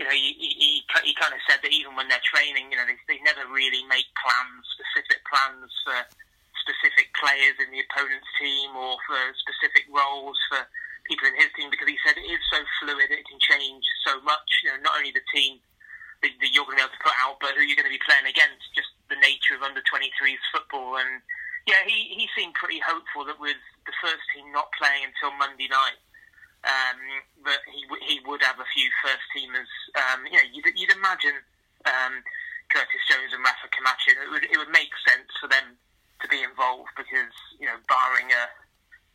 you 0.00 0.08
know, 0.08 0.16
he, 0.16 0.32
he, 0.40 0.80
he 0.80 1.12
kind 1.12 1.36
of 1.36 1.44
said 1.44 1.60
that 1.60 1.68
even 1.68 1.92
when 1.92 2.08
they're 2.08 2.24
training, 2.24 2.72
you 2.72 2.80
know, 2.80 2.88
they, 2.88 2.96
they 3.04 3.20
never 3.20 3.44
really 3.52 3.84
make 3.92 4.08
plans, 4.16 4.64
specific 4.72 5.20
plans 5.28 5.68
for 5.84 6.00
specific 6.62 7.10
players 7.18 7.58
in 7.58 7.68
the 7.74 7.82
opponent's 7.82 8.30
team 8.38 8.70
or 8.78 8.96
for 9.04 9.18
specific 9.42 9.90
roles 9.90 10.38
for 10.46 10.62
people 11.04 11.26
in 11.26 11.34
his 11.34 11.50
team 11.58 11.68
because 11.68 11.90
he 11.90 11.98
said 12.06 12.14
it 12.14 12.26
is 12.26 12.42
so 12.48 12.62
fluid, 12.80 13.10
it 13.10 13.26
can 13.26 13.42
change 13.42 13.82
so 14.06 14.22
much. 14.22 14.46
You 14.62 14.72
know, 14.72 14.86
not 14.86 15.02
only 15.02 15.10
the 15.10 15.26
team 15.34 15.58
that, 16.22 16.30
that 16.38 16.50
you're 16.54 16.64
going 16.64 16.78
to 16.78 16.82
be 16.82 16.86
able 16.86 16.94
to 16.94 17.04
put 17.04 17.18
out, 17.18 17.42
but 17.42 17.58
who 17.58 17.66
you're 17.66 17.78
going 17.78 17.90
to 17.90 17.94
be 17.94 18.06
playing 18.06 18.30
against, 18.30 18.62
just 18.78 18.94
the 19.10 19.18
nature 19.18 19.58
of 19.58 19.66
under 19.66 19.82
23s 19.82 20.42
football. 20.54 21.02
And 21.02 21.20
yeah, 21.66 21.82
he, 21.82 22.14
he 22.14 22.30
seemed 22.38 22.54
pretty 22.54 22.78
hopeful 22.78 23.26
that 23.26 23.42
with 23.42 23.58
the 23.84 23.94
first 23.98 24.22
team 24.30 24.54
not 24.54 24.70
playing 24.78 25.10
until 25.10 25.34
Monday 25.34 25.66
night, 25.66 25.98
um, 26.62 26.98
but 27.42 27.58
he 27.66 27.82
he 28.06 28.22
would 28.22 28.42
have 28.46 28.62
a 28.62 28.68
few 28.70 28.86
first 29.02 29.26
teamers. 29.34 29.70
Um, 29.98 30.22
you 30.30 30.38
know, 30.38 30.46
you'd, 30.54 30.70
you'd 30.78 30.94
imagine 30.94 31.34
um, 31.90 32.22
Curtis 32.70 33.02
Jones 33.10 33.34
and 33.34 33.42
Rafa 33.42 33.66
Camacho. 33.74 34.14
It 34.14 34.30
would 34.30 34.46
it 34.46 34.58
would 34.58 34.70
make 34.70 34.94
sense 35.02 35.26
for 35.42 35.50
them 35.50 35.74
to 36.22 36.28
be 36.30 36.40
involved 36.42 36.94
because 36.96 37.34
you 37.58 37.66
know, 37.66 37.76
barring 37.90 38.30
a 38.30 38.44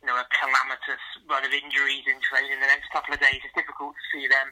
you 0.03 0.07
know 0.11 0.19
a 0.19 0.27
calamitous 0.29 1.03
run 1.25 1.43
of 1.47 1.51
injuries 1.51 2.05
in 2.05 2.19
training 2.21 2.53
in 2.53 2.61
the 2.61 2.69
next 2.69 2.91
couple 2.91 3.15
of 3.15 3.19
days, 3.19 3.39
it's 3.41 3.55
difficult 3.55 3.95
to 3.95 4.03
see 4.11 4.27
them 4.27 4.51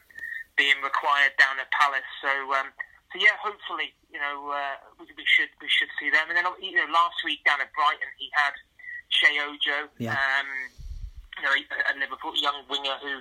being 0.56 0.76
required 0.82 1.36
down 1.38 1.60
at 1.60 1.70
Palace. 1.70 2.08
So. 2.20 2.32
Um, 2.56 2.72
so 3.14 3.22
yeah, 3.22 3.38
hopefully, 3.38 3.94
you 4.10 4.18
know, 4.18 4.50
uh, 4.50 4.82
we, 4.98 5.06
we 5.14 5.22
should 5.22 5.46
we 5.62 5.70
should 5.70 5.88
see 5.94 6.10
them. 6.10 6.26
And 6.26 6.34
then 6.34 6.44
you 6.58 6.74
know, 6.74 6.90
last 6.90 7.22
week 7.22 7.38
down 7.46 7.62
at 7.62 7.70
Brighton, 7.70 8.10
he 8.18 8.28
had 8.34 8.50
Sheyi 9.14 9.38
Ojo. 9.38 9.88
Yeah. 10.02 10.18
Um, 10.18 10.48
you 11.38 11.44
know, 11.44 11.52
a, 11.54 11.62
a 11.92 11.94
Liverpool 12.00 12.34
young 12.36 12.64
winger 12.68 12.96
who, 13.00 13.20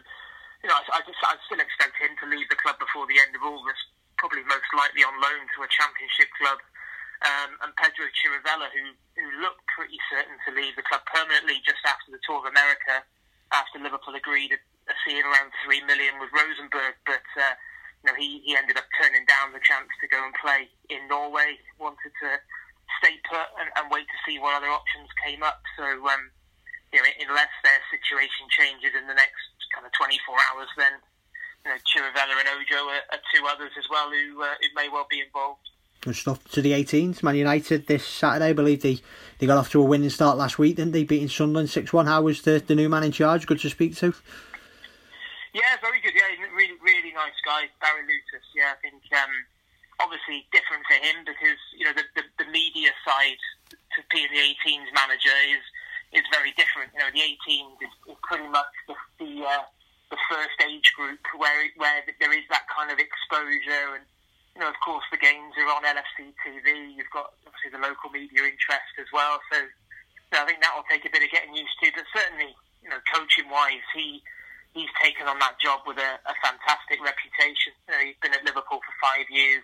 you 0.64 0.68
know, 0.68 0.76
I, 0.76 0.84
I 0.98 1.00
just 1.04 1.20
I 1.22 1.36
still 1.46 1.60
expect 1.60 2.00
him 2.00 2.16
to 2.24 2.26
leave 2.32 2.48
the 2.50 2.60
club 2.60 2.80
before 2.80 3.06
the 3.08 3.20
end 3.20 3.36
of 3.36 3.44
August, 3.44 3.84
probably 4.18 4.44
most 4.48 4.70
likely 4.74 5.04
on 5.04 5.16
loan 5.20 5.44
to 5.56 5.68
a 5.68 5.70
Championship 5.70 6.32
club. 6.40 6.60
Um, 7.24 7.56
and 7.64 7.72
Pedro 7.80 8.12
Chirivella, 8.12 8.68
who 8.76 8.92
who 9.16 9.28
looked 9.40 9.64
pretty 9.72 9.98
certain 10.12 10.36
to 10.44 10.52
leave 10.52 10.76
the 10.76 10.84
club 10.84 11.08
permanently 11.08 11.64
just 11.64 11.80
after 11.88 12.12
the 12.12 12.20
tour 12.28 12.44
of 12.44 12.52
America, 12.52 13.04
after 13.56 13.80
Liverpool 13.80 14.16
agreed 14.20 14.52
a, 14.52 14.60
a 14.92 14.96
fee 15.04 15.24
of 15.24 15.26
around 15.26 15.56
three 15.64 15.80
million 15.86 16.20
with 16.20 16.34
Rosenborg, 16.34 16.96
but. 17.06 17.26
Uh, 17.36 17.56
you 18.06 18.14
know, 18.14 18.22
he, 18.22 18.38
he 18.46 18.54
ended 18.54 18.78
up 18.78 18.86
turning 19.02 19.26
down 19.26 19.50
the 19.50 19.66
chance 19.66 19.90
to 19.98 20.06
go 20.06 20.22
and 20.22 20.30
play 20.38 20.70
in 20.94 21.10
Norway. 21.10 21.58
Wanted 21.82 22.14
to 22.22 22.38
stay 23.02 23.18
put 23.26 23.50
and, 23.58 23.74
and 23.74 23.90
wait 23.90 24.06
to 24.06 24.20
see 24.30 24.38
what 24.38 24.54
other 24.54 24.70
options 24.70 25.10
came 25.26 25.42
up. 25.42 25.66
So, 25.74 25.86
um, 26.06 26.30
you 26.94 27.02
know, 27.02 27.10
unless 27.26 27.50
their 27.66 27.82
situation 27.90 28.46
changes 28.54 28.94
in 28.94 29.10
the 29.10 29.18
next 29.18 29.42
kind 29.74 29.90
of 29.90 29.92
24 29.98 30.22
hours, 30.54 30.70
then 30.78 30.94
you 31.66 31.74
know, 31.74 31.80
Chirivella 31.82 32.38
and 32.38 32.50
Ojo 32.54 32.94
are, 32.94 33.06
are 33.10 33.24
two 33.34 33.44
others 33.50 33.74
as 33.74 33.90
well 33.90 34.14
who, 34.14 34.38
uh, 34.44 34.54
who 34.62 34.70
may 34.78 34.88
well 34.88 35.10
be 35.10 35.20
involved. 35.26 35.66
Good 36.02 36.16
stuff. 36.16 36.44
To 36.52 36.62
the 36.62 36.72
18th, 36.72 37.24
Man 37.24 37.36
United 37.36 37.88
this 37.88 38.06
Saturday. 38.06 38.50
I 38.50 38.54
believe 38.54 38.82
they, 38.82 39.00
they 39.40 39.48
got 39.48 39.58
off 39.58 39.72
to 39.72 39.82
a 39.82 39.86
winning 39.86 40.12
start 40.12 40.38
last 40.38 40.60
week, 40.60 40.76
didn't 40.76 40.92
they? 40.94 41.04
Beating 41.04 41.30
Sunderland 41.30 41.70
6 41.70 41.92
1. 41.92 42.06
How 42.06 42.22
was 42.22 42.44
the, 42.44 42.62
the 42.66 42.76
new 42.76 42.90
man 42.90 43.04
in 43.04 43.12
charge? 43.12 43.48
Good 43.48 43.60
to 43.62 43.70
speak 43.70 43.96
to. 43.98 44.14
Yeah, 45.56 45.80
very 45.80 46.04
good. 46.04 46.12
Yeah, 46.12 46.28
really, 46.52 46.76
really 46.84 47.16
nice 47.16 47.40
guy, 47.48 47.72
Barry 47.80 48.04
Lewtas. 48.04 48.44
Yeah, 48.54 48.76
I 48.76 48.78
think 48.84 49.00
um, 49.16 49.32
obviously 50.04 50.44
different 50.52 50.84
for 50.84 51.00
him 51.00 51.24
because 51.24 51.60
you 51.72 51.88
know 51.88 51.96
the, 51.96 52.04
the, 52.20 52.28
the 52.44 52.48
media 52.52 52.92
side 53.08 53.40
to 53.72 54.04
being 54.12 54.28
the 54.36 54.44
18s 54.44 54.92
manager 54.92 55.32
is 55.48 55.64
is 56.12 56.28
very 56.28 56.52
different. 56.60 56.92
You 56.92 57.08
know, 57.08 57.12
the 57.16 57.24
18s 57.24 57.80
is, 57.80 57.94
is 58.12 58.20
pretty 58.28 58.48
much 58.52 58.68
the 58.92 58.96
the, 59.16 59.32
uh, 59.48 59.64
the 60.12 60.20
first 60.28 60.60
age 60.60 60.92
group 60.92 61.24
where 61.40 61.72
where 61.80 62.04
there 62.20 62.36
is 62.36 62.44
that 62.52 62.68
kind 62.68 62.92
of 62.92 63.00
exposure 63.00 63.96
and. 63.96 64.06
You 64.56 64.64
know, 64.64 64.72
of 64.72 64.80
course, 64.80 65.04
the 65.12 65.20
games 65.20 65.52
are 65.60 65.68
on 65.68 65.84
LFC 65.84 66.32
TV. 66.40 66.96
You've 66.96 67.12
got 67.12 67.36
obviously 67.44 67.76
the 67.76 67.84
local 67.84 68.08
media 68.08 68.48
interest 68.48 68.96
as 68.96 69.12
well. 69.12 69.44
So, 69.52 69.60
you 69.60 70.32
know, 70.32 70.44
I 70.44 70.46
think 70.48 70.64
that 70.64 70.72
will 70.72 70.88
take 70.88 71.04
a 71.04 71.12
bit 71.12 71.28
of 71.28 71.30
getting 71.30 71.52
used 71.52 71.76
to. 71.84 71.92
But 71.92 72.08
certainly, 72.16 72.56
you 72.80 72.88
know, 72.88 73.04
coaching 73.12 73.52
wise, 73.52 73.84
he 73.92 74.24
he's 74.76 74.92
taken 75.00 75.28
on 75.28 75.40
that 75.40 75.60
job 75.60 75.84
with 75.88 76.00
a, 76.00 76.12
a 76.28 76.36
fantastic 76.44 77.00
reputation. 77.00 77.76
You 77.88 77.92
know, 77.96 78.02
he's 78.04 78.20
been 78.24 78.36
at 78.36 78.44
Liverpool 78.48 78.84
for 78.84 78.96
five 79.00 79.28
years. 79.32 79.64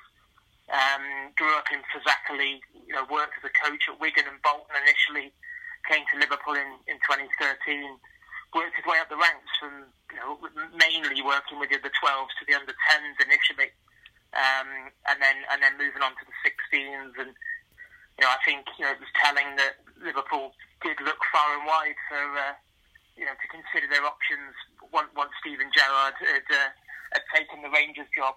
Um, 0.72 1.36
grew 1.36 1.52
up 1.60 1.68
in 1.68 1.84
Fazakerley, 1.92 2.64
you 2.88 2.96
know, 2.96 3.04
worked 3.12 3.36
as 3.36 3.44
a 3.44 3.52
coach 3.52 3.92
at 3.92 4.00
Wigan 4.00 4.24
and 4.24 4.40
Bolton 4.40 4.72
initially, 4.80 5.36
came 5.84 6.08
to 6.08 6.16
Liverpool 6.16 6.56
in, 6.56 6.80
in 6.88 6.96
2013, 7.04 7.28
worked 8.56 8.80
his 8.80 8.88
way 8.88 8.96
up 9.04 9.12
the 9.12 9.20
ranks 9.20 9.52
from, 9.60 9.92
you 10.16 10.16
know, 10.16 10.40
mainly 10.72 11.20
working 11.20 11.60
with 11.60 11.76
the 11.76 11.76
under 11.76 11.92
12s 11.92 12.32
to 12.40 12.44
the 12.48 12.56
under 12.56 12.72
10s 12.72 13.20
initially, 13.20 13.68
um, 14.34 14.92
and 15.08 15.18
then 15.20 15.38
and 15.52 15.60
then 15.60 15.76
moving 15.76 16.02
on 16.02 16.16
to 16.16 16.26
the 16.26 16.38
16s. 16.44 17.16
And, 17.20 17.32
you 18.18 18.22
know, 18.24 18.32
I 18.32 18.40
think, 18.44 18.68
you 18.80 18.86
know, 18.86 18.94
it 18.96 19.02
was 19.02 19.12
telling 19.20 19.56
that 19.58 19.82
Liverpool 20.00 20.56
did 20.84 21.00
look 21.04 21.20
far 21.32 21.58
and 21.58 21.66
wide 21.68 22.00
for, 22.08 22.24
uh, 22.38 22.56
you 23.18 23.26
know, 23.26 23.36
to 23.36 23.48
consider 23.52 23.88
their 23.92 24.06
options 24.06 24.56
once, 24.92 25.12
once 25.16 25.32
Steven 25.40 25.70
Gerrard 25.74 26.16
had, 26.20 26.48
uh, 26.50 26.70
had 27.14 27.24
taken 27.34 27.62
the 27.62 27.72
Rangers 27.72 28.10
job. 28.16 28.36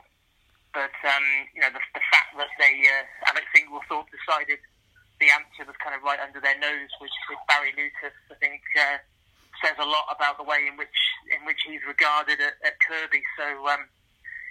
But 0.75 0.95
um, 1.07 1.27
you 1.55 1.63
know, 1.63 1.71
the, 1.71 1.83
the 1.95 2.05
fact 2.11 2.35
that 2.35 2.51
they 2.59 2.75
uh, 2.91 3.31
Alex 3.31 3.47
Inglethorpe 3.55 4.11
decided 4.11 4.59
the 5.23 5.31
answer 5.31 5.63
was 5.63 5.79
kind 5.79 5.95
of 5.95 6.03
right 6.03 6.19
under 6.19 6.43
their 6.43 6.59
nose 6.59 6.91
with, 6.99 7.15
with 7.31 7.39
Barry 7.47 7.71
Lewtas, 7.79 8.19
I 8.27 8.35
think 8.43 8.67
uh, 8.75 8.99
says 9.63 9.79
a 9.79 9.87
lot 9.87 10.11
about 10.11 10.35
the 10.37 10.43
way 10.43 10.67
in 10.67 10.75
which 10.75 10.99
in 11.31 11.47
which 11.47 11.63
he's 11.63 11.81
regarded 11.87 12.43
at, 12.43 12.59
at 12.67 12.83
Kirkby. 12.83 13.23
So 13.39 13.47
um, 13.71 13.87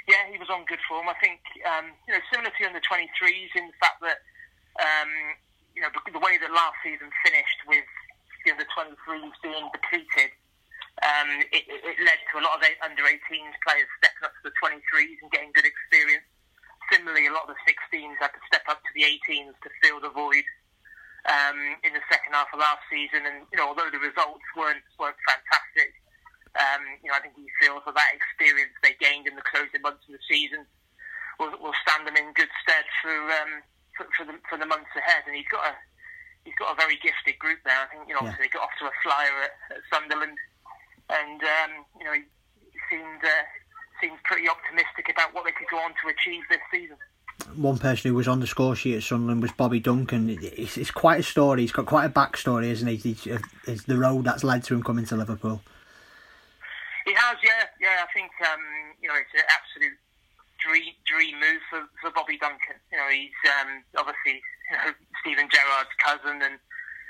yeah, 0.07 0.27
he 0.31 0.37
was 0.37 0.49
on 0.49 0.65
good 0.65 0.81
form. 0.87 1.07
I 1.07 1.17
think 1.19 1.39
um, 1.63 1.91
you 2.07 2.13
know 2.13 2.21
similar 2.31 2.51
to 2.51 2.59
the 2.59 2.67
under 2.67 2.83
23s 2.83 3.51
in 3.55 3.71
the 3.71 3.77
fact 3.79 3.99
that 4.03 4.19
um, 4.79 5.11
you 5.75 5.81
know 5.81 5.89
the 5.93 6.19
way 6.19 6.37
that 6.37 6.51
last 6.51 6.77
season 6.83 7.09
finished 7.23 7.59
with 7.67 7.87
the 8.45 8.51
under 8.51 8.67
23s 8.75 9.31
being 9.39 9.67
depleted 9.71 10.35
um, 11.01 11.41
it, 11.49 11.65
it, 11.65 11.97
led 12.05 12.21
to 12.29 12.37
a 12.37 12.43
lot 12.45 12.61
of 12.61 12.69
under 12.85 13.01
18s 13.01 13.55
players 13.65 13.89
stepping 13.97 14.23
up 14.29 14.33
to 14.37 14.43
the 14.45 14.55
23s 14.61 15.17
and 15.25 15.31
getting 15.33 15.49
good 15.57 15.65
experience. 15.65 16.27
Similarly, 16.93 17.25
a 17.25 17.33
lot 17.33 17.49
of 17.49 17.57
the 17.57 17.61
16s 17.65 18.13
had 18.21 18.29
to 18.29 18.41
step 18.45 18.61
up 18.69 18.77
to 18.85 18.91
the 18.93 19.01
18s 19.01 19.57
to 19.65 19.69
fill 19.81 19.97
the 19.97 20.13
void 20.13 20.45
um, 21.25 21.81
in 21.81 21.97
the 21.97 22.03
second 22.13 22.37
half 22.37 22.53
of 22.53 22.61
last 22.61 22.85
season. 22.93 23.25
And 23.25 23.49
you 23.49 23.57
know, 23.57 23.73
although 23.73 23.89
the 23.89 23.97
results 23.97 24.45
weren't 24.53 24.85
weren't 25.01 25.17
fantastic, 25.25 25.97
um, 26.57 26.83
you 27.01 27.09
know, 27.09 27.17
I 27.17 27.21
think 27.21 27.33
he 27.35 27.49
feels 27.57 27.81
that 27.85 27.95
that 27.97 28.13
experience 28.13 28.73
they 28.81 28.93
gained 29.01 29.25
in 29.25 29.35
the 29.35 29.45
closing 29.45 29.81
months 29.81 30.05
of 30.05 30.13
the 30.13 30.23
season 30.29 30.65
will, 31.39 31.53
will 31.57 31.77
stand 31.81 32.05
them 32.05 32.17
in 32.17 32.33
good 32.33 32.51
stead 32.61 32.85
for, 33.01 33.13
um, 33.13 33.65
for 33.97 34.05
for 34.13 34.23
the 34.25 34.37
for 34.45 34.57
the 34.57 34.69
months 34.69 34.93
ahead. 34.93 35.25
And 35.25 35.33
he's 35.33 35.49
got 35.49 35.65
a 35.65 35.73
he's 36.45 36.57
got 36.61 36.73
a 36.73 36.77
very 36.77 36.99
gifted 37.01 37.41
group 37.41 37.59
there. 37.65 37.77
I 37.77 37.89
think 37.89 38.05
you 38.05 38.13
know, 38.13 38.21
yeah. 38.21 38.33
obviously 38.33 38.49
they 38.49 38.53
got 38.53 38.69
off 38.69 38.77
to 38.79 38.91
a 38.91 38.95
flyer 39.01 39.49
at, 39.49 39.53
at 39.77 39.81
Sunderland 39.89 40.37
and 41.09 41.41
um, 41.41 41.71
you 41.99 42.05
know 42.05 42.13
he 42.13 42.23
seemed 42.89 43.23
uh, 43.23 43.43
seemed 44.01 44.17
pretty 44.23 44.47
optimistic 44.47 45.09
about 45.09 45.33
what 45.33 45.45
they 45.45 45.51
could 45.51 45.67
go 45.69 45.77
on 45.77 45.91
to 45.91 46.09
achieve 46.09 46.43
this 46.49 46.59
season. 46.71 46.97
One 47.55 47.77
person 47.77 48.09
who 48.09 48.15
was 48.15 48.27
on 48.27 48.39
the 48.39 48.47
score 48.47 48.75
sheet 48.75 48.95
at 48.95 49.03
Sunderland 49.03 49.41
was 49.41 49.51
Bobby 49.51 49.79
Duncan. 49.79 50.37
It's, 50.41 50.77
it's 50.77 50.91
quite 50.91 51.19
a 51.19 51.23
story. 51.23 51.61
He's 51.61 51.71
got 51.71 51.85
quite 51.85 52.05
a 52.05 52.09
backstory, 52.09 52.67
isn't 52.67 52.87
he? 52.87 53.17
It's 53.67 53.83
the 53.83 53.97
road 53.97 54.23
that's 54.23 54.43
led 54.43 54.63
to 54.65 54.75
him 54.75 54.83
coming 54.83 55.05
to 55.05 55.15
Liverpool. 55.15 55.61
Has, 57.33 57.41
yeah, 57.41 57.65
yeah. 57.81 58.05
I 58.05 58.09
think 58.13 58.29
um, 58.45 58.61
you 59.01 59.09
know 59.09 59.17
it's 59.17 59.33
an 59.33 59.49
absolute 59.49 59.97
dream 60.61 60.93
dream 61.09 61.41
move 61.41 61.61
for, 61.73 61.81
for 61.97 62.13
Bobby 62.13 62.37
Duncan. 62.37 62.77
You 62.93 62.97
know, 63.01 63.09
he's 63.09 63.41
um, 63.57 63.81
obviously 63.97 64.45
you 64.69 64.73
know 64.77 64.93
Steven 65.25 65.49
Gerrard's 65.49 65.93
cousin 65.97 66.45
and 66.45 66.61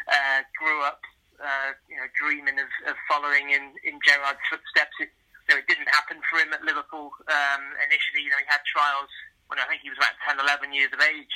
uh, 0.07 0.47
grew 0.55 0.79
up 0.87 1.03
uh, 1.43 1.75
you 1.91 1.97
know, 1.99 2.07
dreaming 2.15 2.55
of, 2.55 2.71
of 2.87 2.95
following 3.09 3.51
in, 3.51 3.75
in 3.83 3.99
Gerrard's 3.99 4.41
footsteps. 4.47 4.95
It, 5.03 5.11
you 5.47 5.51
know, 5.51 5.59
it 5.59 5.67
didn't 5.67 5.91
happen 5.91 6.23
for 6.31 6.39
him 6.39 6.55
at 6.55 6.63
Liverpool 6.63 7.11
um, 7.27 7.63
initially. 7.83 8.23
You 8.23 8.31
know, 8.31 8.39
he 8.39 8.47
had 8.47 8.63
trials 8.63 9.11
when 9.51 9.59
I 9.59 9.67
think 9.67 9.83
he 9.83 9.91
was 9.91 9.99
about 9.99 10.15
10, 10.23 10.39
11 10.39 10.71
years 10.71 10.95
of 10.95 11.03
age. 11.03 11.35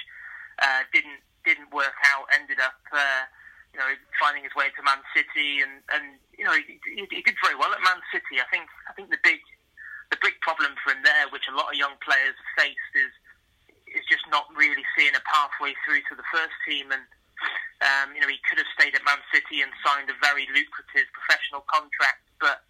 Uh, 0.57 0.87
didn't 0.95 1.21
didn't 1.45 1.69
work 1.71 1.95
out. 2.11 2.27
Ended 2.33 2.59
up, 2.59 2.81
uh, 2.91 3.23
you 3.71 3.79
know, 3.79 3.87
finding 4.19 4.43
his 4.43 4.55
way 4.57 4.67
to 4.73 4.81
Man 4.81 4.99
City, 5.13 5.61
and, 5.61 5.79
and 5.93 6.19
you 6.37 6.45
know, 6.45 6.53
he, 6.53 6.79
he, 6.85 7.03
he 7.09 7.21
did 7.25 7.35
very 7.41 7.57
well 7.57 7.73
at 7.73 7.81
Man 7.81 8.01
City. 8.13 8.39
I 8.39 8.47
think 8.53 8.69
I 8.89 8.93
think 8.93 9.09
the 9.09 9.21
big 9.21 9.41
the 10.13 10.21
big 10.21 10.39
problem 10.39 10.77
for 10.79 10.93
him 10.93 11.03
there, 11.03 11.27
which 11.33 11.49
a 11.51 11.57
lot 11.57 11.73
of 11.73 11.75
young 11.75 11.97
players 11.99 12.37
have 12.37 12.53
faced, 12.65 12.93
is 12.95 13.13
is 13.99 14.05
just 14.07 14.23
not 14.29 14.45
really 14.55 14.85
seeing 14.95 15.15
a 15.15 15.23
pathway 15.25 15.73
through 15.83 16.03
to 16.11 16.15
the 16.15 16.27
first 16.31 16.53
team 16.67 16.91
and 16.91 17.03
um, 17.77 18.09
you 18.17 18.21
know, 18.21 18.29
he 18.29 18.41
could 18.49 18.57
have 18.57 18.69
stayed 18.73 18.97
at 18.97 19.05
Man 19.05 19.21
City 19.29 19.61
and 19.61 19.69
signed 19.85 20.09
a 20.09 20.17
very 20.17 20.49
lucrative 20.49 21.05
professional 21.13 21.61
contract, 21.69 22.25
but 22.41 22.65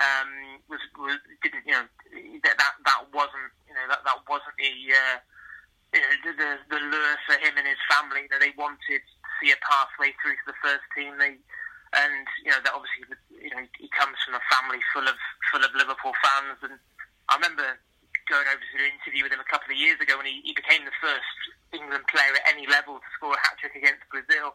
um, 0.00 0.62
was, 0.72 0.80
was 0.96 1.20
didn't 1.42 1.66
you 1.66 1.74
know 1.74 1.84
that 2.46 2.56
that, 2.56 2.74
that 2.86 3.02
wasn't 3.12 3.52
you 3.66 3.74
know 3.74 3.84
that 3.90 4.00
that 4.06 4.24
wasn't 4.30 4.54
the 4.56 4.72
uh, 4.94 5.16
you 5.92 6.00
know 6.00 6.12
the, 6.24 6.32
the 6.38 6.50
the 6.70 6.80
lure 6.80 7.16
for 7.28 7.36
him 7.36 7.60
and 7.60 7.66
his 7.68 7.82
family. 7.92 8.24
You 8.24 8.30
know, 8.32 8.40
they 8.40 8.56
wanted 8.56 9.04
to 9.04 9.18
see 9.42 9.52
a 9.52 9.58
pathway 9.60 10.16
through 10.22 10.38
to 10.40 10.46
the 10.48 10.58
first 10.64 10.86
team. 10.96 11.18
They 11.20 11.36
and 11.96 12.26
you 12.44 12.50
know 12.52 12.60
that 12.60 12.72
obviously 12.76 13.08
you 13.32 13.52
know 13.52 13.64
he 13.80 13.88
comes 13.88 14.16
from 14.24 14.36
a 14.36 14.44
family 14.52 14.80
full 14.92 15.06
of 15.08 15.16
full 15.48 15.64
of 15.64 15.72
Liverpool 15.72 16.12
fans, 16.20 16.60
and 16.64 16.76
I 17.28 17.36
remember 17.36 17.78
going 18.28 18.44
over 18.44 18.60
to 18.60 18.76
an 18.76 18.92
interview 18.92 19.24
with 19.24 19.32
him 19.32 19.40
a 19.40 19.48
couple 19.48 19.72
of 19.72 19.78
years 19.80 19.96
ago, 20.04 20.20
and 20.20 20.28
he, 20.28 20.44
he 20.44 20.52
became 20.52 20.84
the 20.84 20.92
first 21.00 21.32
England 21.72 22.04
player 22.12 22.36
at 22.36 22.44
any 22.44 22.68
level 22.68 23.00
to 23.00 23.08
score 23.16 23.32
a 23.32 23.40
hat 23.40 23.56
trick 23.56 23.72
against 23.72 24.04
Brazil. 24.12 24.52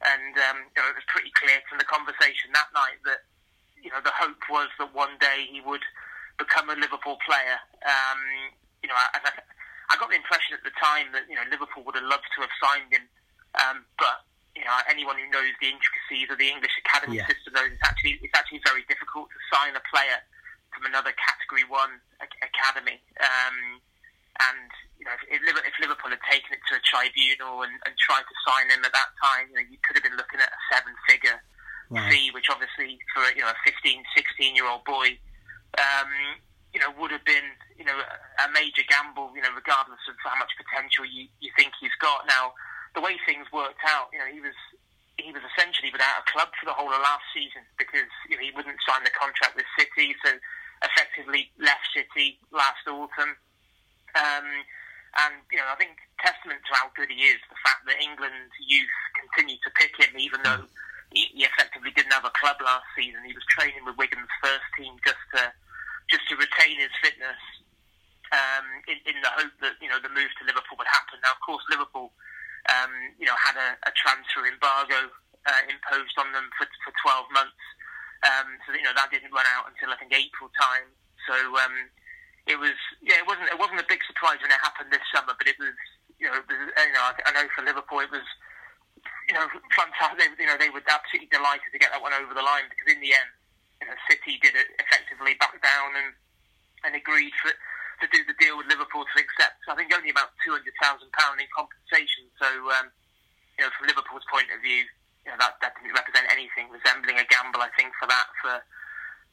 And 0.00 0.32
um, 0.48 0.64
you 0.72 0.80
know, 0.80 0.88
it 0.88 0.96
was 0.96 1.04
pretty 1.12 1.28
clear 1.36 1.60
from 1.68 1.76
the 1.76 1.84
conversation 1.84 2.48
that 2.56 2.72
night 2.72 3.04
that 3.04 3.28
you 3.76 3.92
know 3.92 4.00
the 4.00 4.16
hope 4.16 4.40
was 4.48 4.72
that 4.80 4.96
one 4.96 5.20
day 5.20 5.44
he 5.44 5.60
would 5.60 5.84
become 6.40 6.72
a 6.72 6.76
Liverpool 6.80 7.20
player. 7.20 7.60
Um, 7.84 8.20
you 8.80 8.88
know, 8.88 8.96
I, 8.96 9.20
I, 9.20 9.30
I 9.92 9.94
got 10.00 10.08
the 10.08 10.16
impression 10.16 10.56
at 10.56 10.64
the 10.64 10.72
time 10.80 11.12
that 11.12 11.28
you 11.28 11.36
know 11.36 11.44
Liverpool 11.52 11.84
would 11.84 12.00
have 12.00 12.08
loved 12.08 12.24
to 12.32 12.40
have 12.40 12.54
signed 12.56 12.88
him, 12.88 13.04
um, 13.60 13.84
but 14.00 14.24
know 14.70 14.78
anyone 14.86 15.18
who 15.18 15.26
knows 15.34 15.50
the 15.58 15.68
intricacies 15.68 16.30
of 16.30 16.38
the 16.38 16.46
English 16.46 16.72
academy 16.86 17.18
yeah. 17.18 17.26
system 17.26 17.58
knows 17.58 17.74
it's 17.74 17.82
actually 17.82 18.22
it's 18.22 18.36
actually 18.38 18.62
very 18.62 18.86
difficult 18.86 19.26
to 19.34 19.38
sign 19.50 19.74
a 19.74 19.82
player 19.90 20.22
from 20.70 20.86
another 20.86 21.10
Category 21.18 21.66
One 21.66 21.98
academy. 22.22 23.02
Um, 23.18 23.82
and 24.38 24.70
you 24.96 25.04
know, 25.04 25.16
if, 25.28 25.42
if 25.42 25.74
Liverpool 25.82 26.14
had 26.14 26.22
taken 26.28 26.54
it 26.54 26.62
to 26.70 26.78
a 26.78 26.82
tribunal 26.84 27.66
and, 27.66 27.74
and 27.84 27.92
tried 27.98 28.24
to 28.24 28.36
sign 28.46 28.70
him 28.70 28.84
at 28.86 28.94
that 28.94 29.10
time, 29.18 29.50
you 29.50 29.56
know, 29.58 29.66
you 29.66 29.80
could 29.82 29.98
have 29.98 30.06
been 30.06 30.16
looking 30.16 30.38
at 30.38 30.48
a 30.48 30.60
seven-figure 30.70 31.40
right. 31.90 32.08
fee, 32.08 32.30
which 32.32 32.48
obviously 32.48 33.00
for 33.12 33.26
you 33.34 33.42
know 33.42 33.50
a 33.50 33.58
15, 33.66 34.04
16-year-old 34.14 34.84
boy, 34.86 35.18
um, 35.76 36.10
you 36.72 36.78
know, 36.78 36.92
would 36.96 37.10
have 37.10 37.24
been 37.26 37.44
you 37.76 37.84
know 37.84 37.96
a 37.96 38.46
major 38.52 38.86
gamble. 38.86 39.32
You 39.34 39.42
know, 39.42 39.52
regardless 39.52 40.00
of 40.08 40.16
how 40.22 40.38
much 40.38 40.54
potential 40.56 41.04
you, 41.04 41.26
you 41.42 41.50
think 41.58 41.74
he's 41.80 41.94
got. 42.00 42.24
Now, 42.28 42.54
the 42.94 43.00
way 43.00 43.16
things 43.26 43.46
worked 43.52 43.82
out, 43.86 44.10
you 44.12 44.18
know, 44.18 44.30
he 44.30 44.40
was 44.40 44.56
he 45.18 45.30
was 45.36 45.44
essentially 45.52 45.92
without 45.92 46.24
a 46.24 46.30
club 46.32 46.48
for 46.56 46.64
the 46.64 46.72
whole 46.72 46.88
of 46.88 47.00
last 47.04 47.28
season 47.36 47.60
because 47.76 48.08
you 48.28 48.36
know, 48.36 48.42
he 48.42 48.50
wouldn't 48.56 48.80
sign 48.80 49.04
the 49.04 49.12
contract 49.12 49.52
with 49.52 49.68
City, 49.76 50.16
so 50.24 50.32
effectively 50.80 51.52
left 51.60 51.84
City 51.92 52.40
last 52.50 52.80
autumn. 52.88 53.36
Um, 54.16 54.48
and 55.20 55.34
you 55.52 55.58
know, 55.60 55.68
I 55.68 55.76
think 55.76 55.98
testament 56.22 56.64
to 56.66 56.72
how 56.72 56.88
good 56.96 57.12
he 57.12 57.28
is, 57.28 57.40
the 57.50 57.60
fact 57.60 57.84
that 57.84 58.00
England 58.00 58.48
youth 58.62 58.96
continued 59.18 59.60
to 59.66 59.70
pick 59.76 59.92
him, 59.98 60.14
even 60.16 60.40
though 60.42 60.64
he, 61.12 61.26
he 61.34 61.42
effectively 61.42 61.90
didn't 61.90 62.14
have 62.14 62.24
a 62.24 62.34
club 62.38 62.56
last 62.62 62.86
season. 62.94 63.20
He 63.26 63.34
was 63.34 63.44
training 63.50 63.82
with 63.82 63.98
Wigan's 63.98 64.30
first 64.42 64.66
team 64.78 64.94
just 65.02 65.20
to 65.36 65.52
just 66.08 66.26
to 66.26 66.34
retain 66.34 66.74
his 66.74 66.90
fitness, 66.98 67.38
um, 68.34 68.66
in, 68.90 68.98
in 69.06 69.16
the 69.22 69.30
hope 69.30 69.54
that 69.62 69.78
you 69.82 69.90
know 69.90 69.98
the 69.98 70.10
move 70.10 70.30
to 70.38 70.46
Liverpool 70.46 70.78
would 70.78 70.90
happen. 70.90 71.18
Now, 71.22 71.34
of 71.34 71.42
course, 71.42 71.62
Liverpool, 71.70 72.14
um, 72.68 72.92
you 73.16 73.24
know, 73.24 73.36
had 73.40 73.56
a, 73.56 73.78
a 73.88 73.92
transfer 73.96 74.44
embargo 74.44 75.08
uh, 75.48 75.62
imposed 75.70 76.16
on 76.20 76.28
them 76.36 76.52
for 76.60 76.68
for 76.84 76.92
12 77.00 77.32
months, 77.32 77.64
um, 78.28 78.60
so 78.66 78.76
you 78.76 78.84
know 78.84 78.92
that 78.92 79.08
didn't 79.08 79.32
run 79.32 79.48
out 79.56 79.70
until 79.72 79.88
I 79.88 79.96
think 79.96 80.12
April 80.12 80.52
time. 80.52 80.92
So 81.24 81.36
um, 81.56 81.88
it 82.44 82.60
was 82.60 82.76
yeah, 83.00 83.20
it 83.20 83.26
wasn't 83.26 83.48
it 83.48 83.58
wasn't 83.60 83.80
a 83.80 83.88
big 83.88 84.04
surprise 84.04 84.40
when 84.44 84.52
it 84.52 84.60
happened 84.60 84.92
this 84.92 85.04
summer, 85.08 85.32
but 85.32 85.48
it 85.48 85.56
was 85.56 85.76
you 86.20 86.28
know 86.28 86.36
it 86.36 86.44
was, 86.44 86.58
you 86.60 86.92
know 86.92 87.04
I, 87.08 87.30
know 87.32 87.48
for 87.56 87.64
Liverpool 87.64 88.04
it 88.04 88.12
was 88.12 88.26
you 89.28 89.34
know 89.36 89.48
fantastic. 89.72 90.20
They, 90.20 90.44
you 90.44 90.48
know 90.48 90.60
they 90.60 90.68
were 90.68 90.84
absolutely 90.84 91.32
delighted 91.32 91.72
to 91.72 91.80
get 91.80 91.92
that 91.96 92.04
one 92.04 92.12
over 92.12 92.36
the 92.36 92.44
line 92.44 92.68
because 92.68 92.92
in 92.92 93.00
the 93.00 93.16
end, 93.16 93.30
you 93.80 93.86
know, 93.88 93.96
City 94.04 94.36
did 94.40 94.52
it 94.52 94.68
effectively 94.76 95.36
back 95.40 95.56
down 95.64 95.96
and 95.96 96.12
and 96.84 96.92
agreed 96.96 97.32
for 97.40 97.52
to 98.00 98.08
do 98.10 98.24
the 98.24 98.36
deal 98.40 98.56
with 98.56 98.66
Liverpool 98.68 99.04
to 99.04 99.16
accept. 99.20 99.60
I 99.68 99.76
think 99.76 99.92
only 99.92 100.10
about 100.10 100.32
two 100.44 100.52
hundred 100.56 100.74
thousand 100.80 101.12
pound 101.12 101.40
in 101.40 101.48
compensation. 101.52 102.28
So 102.40 102.48
um, 102.80 102.88
you 103.60 103.64
know 103.64 103.70
from 103.76 103.88
Liverpool's 103.88 104.26
point 104.28 104.48
of 104.52 104.60
view, 104.64 104.88
you 105.24 105.28
know 105.32 105.38
that 105.38 105.60
that 105.60 105.76
didn't 105.78 105.94
represent 105.94 106.28
anything 106.32 106.72
resembling 106.72 107.20
a 107.20 107.26
gamble. 107.28 107.60
I 107.60 107.72
think 107.76 107.92
for 108.00 108.08
that 108.08 108.28
for 108.40 108.56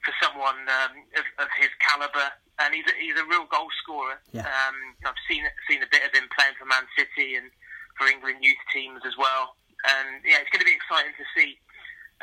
for 0.06 0.14
someone 0.22 0.62
um, 0.70 0.94
of, 1.18 1.26
of 1.42 1.50
his 1.58 1.74
calibre 1.82 2.32
and 2.60 2.74
he's 2.74 2.86
a, 2.90 2.96
he's 2.98 3.18
a 3.18 3.26
real 3.30 3.46
goal 3.50 3.70
scorer. 3.82 4.18
Yeah. 4.34 4.46
Um, 4.46 4.78
I've 5.06 5.18
seen 5.30 5.46
seen 5.70 5.82
a 5.82 5.90
bit 5.90 6.06
of 6.06 6.12
him 6.14 6.26
playing 6.34 6.58
for 6.58 6.66
Man 6.66 6.86
City 6.98 7.38
and 7.38 7.50
for 7.98 8.10
England 8.10 8.42
youth 8.42 8.62
teams 8.74 9.02
as 9.06 9.18
well. 9.18 9.58
And 9.86 10.22
yeah, 10.26 10.42
it's 10.42 10.50
going 10.50 10.62
to 10.66 10.70
be 10.70 10.78
exciting 10.78 11.14
to 11.18 11.26
see 11.38 11.58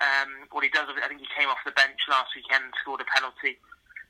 um, 0.02 0.50
what 0.50 0.66
he 0.66 0.70
does. 0.70 0.90
I 0.90 1.06
think 1.06 1.22
he 1.22 1.30
came 1.38 1.46
off 1.46 1.62
the 1.62 1.74
bench 1.74 1.98
last 2.10 2.34
weekend, 2.34 2.74
scored 2.82 3.02
a 3.02 3.08
penalty. 3.10 3.58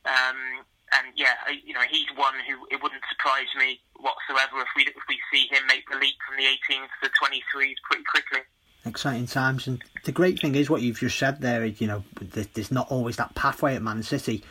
Um, 0.09 0.65
and 0.97 1.13
yeah, 1.17 1.35
you 1.65 1.75
know, 1.75 1.85
he's 1.91 2.07
one 2.17 2.35
who 2.49 2.67
it 2.71 2.83
wouldn't 2.83 3.03
surprise 3.09 3.49
me 3.59 3.81
whatsoever 3.99 4.61
if 4.61 4.69
we 4.77 4.83
if 4.85 5.03
we 5.09 5.19
see 5.33 5.47
him 5.51 5.67
make 5.67 5.89
the 5.91 5.97
leap 5.97 6.15
from 6.27 6.37
the 6.37 6.45
18s 6.45 6.87
to 6.87 7.09
the 7.09 7.11
23s 7.11 7.75
pretty 7.89 8.05
quickly. 8.11 8.41
Exciting 8.87 9.27
times, 9.27 9.67
and 9.67 9.83
the 10.05 10.13
great 10.13 10.41
thing 10.41 10.55
is 10.55 10.69
what 10.69 10.83
you've 10.83 10.99
just 10.99 11.19
said 11.19 11.41
there. 11.41 11.65
You 11.65 11.87
know, 11.87 12.05
there's 12.21 12.71
not 12.71 12.91
always 12.91 13.17
that 13.17 13.35
pathway 13.35 13.77
at 13.77 13.83
Man 13.83 14.03
City 14.03 14.45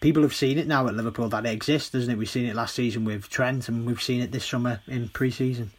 people 0.00 0.22
have 0.22 0.34
seen 0.34 0.58
it 0.58 0.66
now 0.66 0.88
at 0.88 0.94
Liverpool 0.94 1.28
that 1.28 1.46
it 1.46 1.52
exists, 1.52 1.90
doesn't 1.90 2.10
it? 2.10 2.18
We've 2.18 2.28
seen 2.28 2.46
it 2.46 2.56
last 2.56 2.74
season 2.74 3.04
with 3.04 3.28
Trent, 3.28 3.68
and 3.68 3.86
we've 3.86 4.02
seen 4.02 4.20
it 4.20 4.32
this 4.32 4.44
summer 4.44 4.80
in 4.88 5.08
pre-season. 5.10 5.70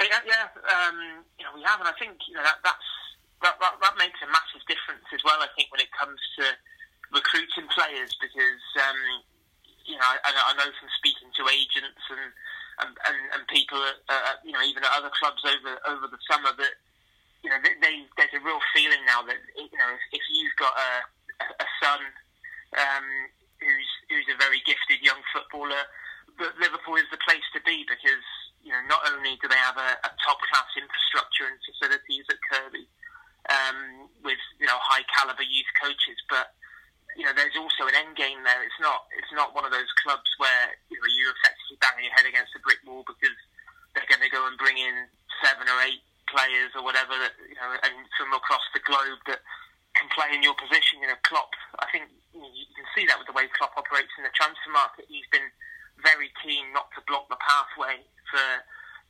Yeah, 0.00 0.18
yeah 0.26 0.48
um, 0.66 1.22
you 1.38 1.44
know 1.44 1.52
we 1.54 1.62
have, 1.62 1.78
and 1.78 1.88
I 1.88 1.92
think 1.98 2.16
you 2.26 2.34
know 2.34 2.42
that 2.42 2.58
that's 2.64 2.88
that, 3.42 3.54
that, 3.60 3.74
that 3.80 3.94
makes 3.98 4.18
a 4.24 4.26
massive 4.26 4.66
difference 4.66 5.06
as 5.14 5.20
well. 5.24 5.38
I 5.38 5.48
think 5.54 5.70
when 5.70 5.80
it 5.80 5.92
comes 5.94 6.18
to 6.38 6.44
recruiting 7.12 7.68
players, 7.70 8.16
because 8.20 8.64
um, 8.80 9.00
you 9.84 9.96
know 9.96 10.08
I, 10.08 10.32
I 10.32 10.52
know 10.56 10.68
from 10.80 10.90
speaking 10.98 11.28
to 11.36 11.48
agents 11.52 12.02
and 12.10 12.32
and, 12.80 12.96
and, 13.04 13.18
and 13.36 13.42
people, 13.52 13.76
at, 13.84 14.00
uh, 14.08 14.40
you 14.40 14.52
know, 14.52 14.64
even 14.64 14.80
at 14.80 14.92
other 14.96 15.12
clubs 15.12 15.44
over 15.44 15.76
over 15.86 16.08
the 16.08 16.20
summer 16.24 16.50
that 16.56 16.74
you 17.44 17.50
know 17.50 17.58
they, 17.60 17.74
they, 17.82 18.06
there's 18.16 18.32
a 18.32 18.42
real 18.42 18.62
feeling 18.72 19.02
now 19.04 19.20
that 19.26 19.36
you 19.58 19.76
know 19.76 19.90
if, 19.92 20.02
if 20.16 20.24
you've 20.32 20.56
got 20.56 20.72
a, 20.72 20.90
a 21.60 21.68
son 21.82 22.00
um, 22.78 23.06
who's 23.60 23.90
who's 24.08 24.28
a 24.32 24.38
very 24.38 24.62
gifted 24.64 25.02
young 25.02 25.20
footballer. 25.34 25.84
But 26.40 26.56
Liverpool 26.56 26.96
is 26.96 27.10
the 27.12 27.20
place 27.20 27.44
to 27.52 27.60
be 27.62 27.84
because 27.84 28.24
you 28.64 28.72
know 28.72 28.82
not 28.88 29.04
only 29.12 29.36
do 29.42 29.46
they 29.50 29.60
have 29.60 29.76
a, 29.76 29.90
a 30.06 30.10
top 30.22 30.40
class 30.48 30.70
infrastructure 30.78 31.44
and 31.44 31.58
facilities 31.60 32.24
at 32.30 32.40
Kirkby 32.48 32.86
um, 33.50 34.08
with 34.24 34.40
you 34.58 34.66
know 34.66 34.78
high 34.80 35.04
caliber 35.12 35.44
youth 35.44 35.70
coaches, 35.76 36.18
but 36.30 36.54
you 37.18 37.26
know 37.26 37.34
there's 37.36 37.58
also 37.58 37.90
an 37.90 37.96
end 37.98 38.11
game 38.22 38.46
there. 38.46 38.62
It's 38.62 38.78
not 38.78 39.10
it's 39.18 39.34
not 39.34 39.50
one 39.58 39.66
of 39.66 39.74
those 39.74 39.90
clubs 40.06 40.30
where 40.38 40.70
you 40.86 41.02
know 41.02 41.10
you're 41.10 41.34
effectively 41.34 41.82
banging 41.82 42.06
your 42.06 42.14
head 42.14 42.30
against 42.30 42.54
a 42.54 42.62
brick 42.62 42.78
wall 42.86 43.02
because 43.02 43.34
they're 43.92 44.06
going 44.06 44.22
to 44.22 44.30
go 44.30 44.46
and 44.46 44.54
bring 44.62 44.78
in 44.78 45.10
seven 45.42 45.66
or 45.66 45.78
eight 45.82 46.06
players 46.30 46.70
or 46.78 46.86
whatever 46.86 47.18
that 47.18 47.34
you 47.42 47.58
know 47.58 47.74
and 47.82 48.06
from 48.14 48.30
across 48.30 48.62
the 48.70 48.82
globe 48.86 49.18
that 49.26 49.42
can 49.98 50.06
play 50.14 50.30
in 50.30 50.46
your 50.46 50.54
position. 50.54 51.02
You 51.02 51.10
know, 51.10 51.20
Klopp. 51.26 51.52
I 51.82 51.90
think 51.90 52.06
you 52.32 52.70
can 52.78 52.86
see 52.94 53.04
that 53.10 53.18
with 53.18 53.26
the 53.26 53.36
way 53.36 53.50
Klopp 53.58 53.74
operates 53.76 54.14
in 54.16 54.24
the 54.24 54.32
transfer 54.32 54.72
market. 54.72 55.10
He's 55.10 55.28
been 55.28 55.50
very 56.00 56.32
keen 56.40 56.72
not 56.72 56.88
to 56.96 57.04
block 57.04 57.28
the 57.28 57.38
pathway 57.42 58.00
for 58.30 58.46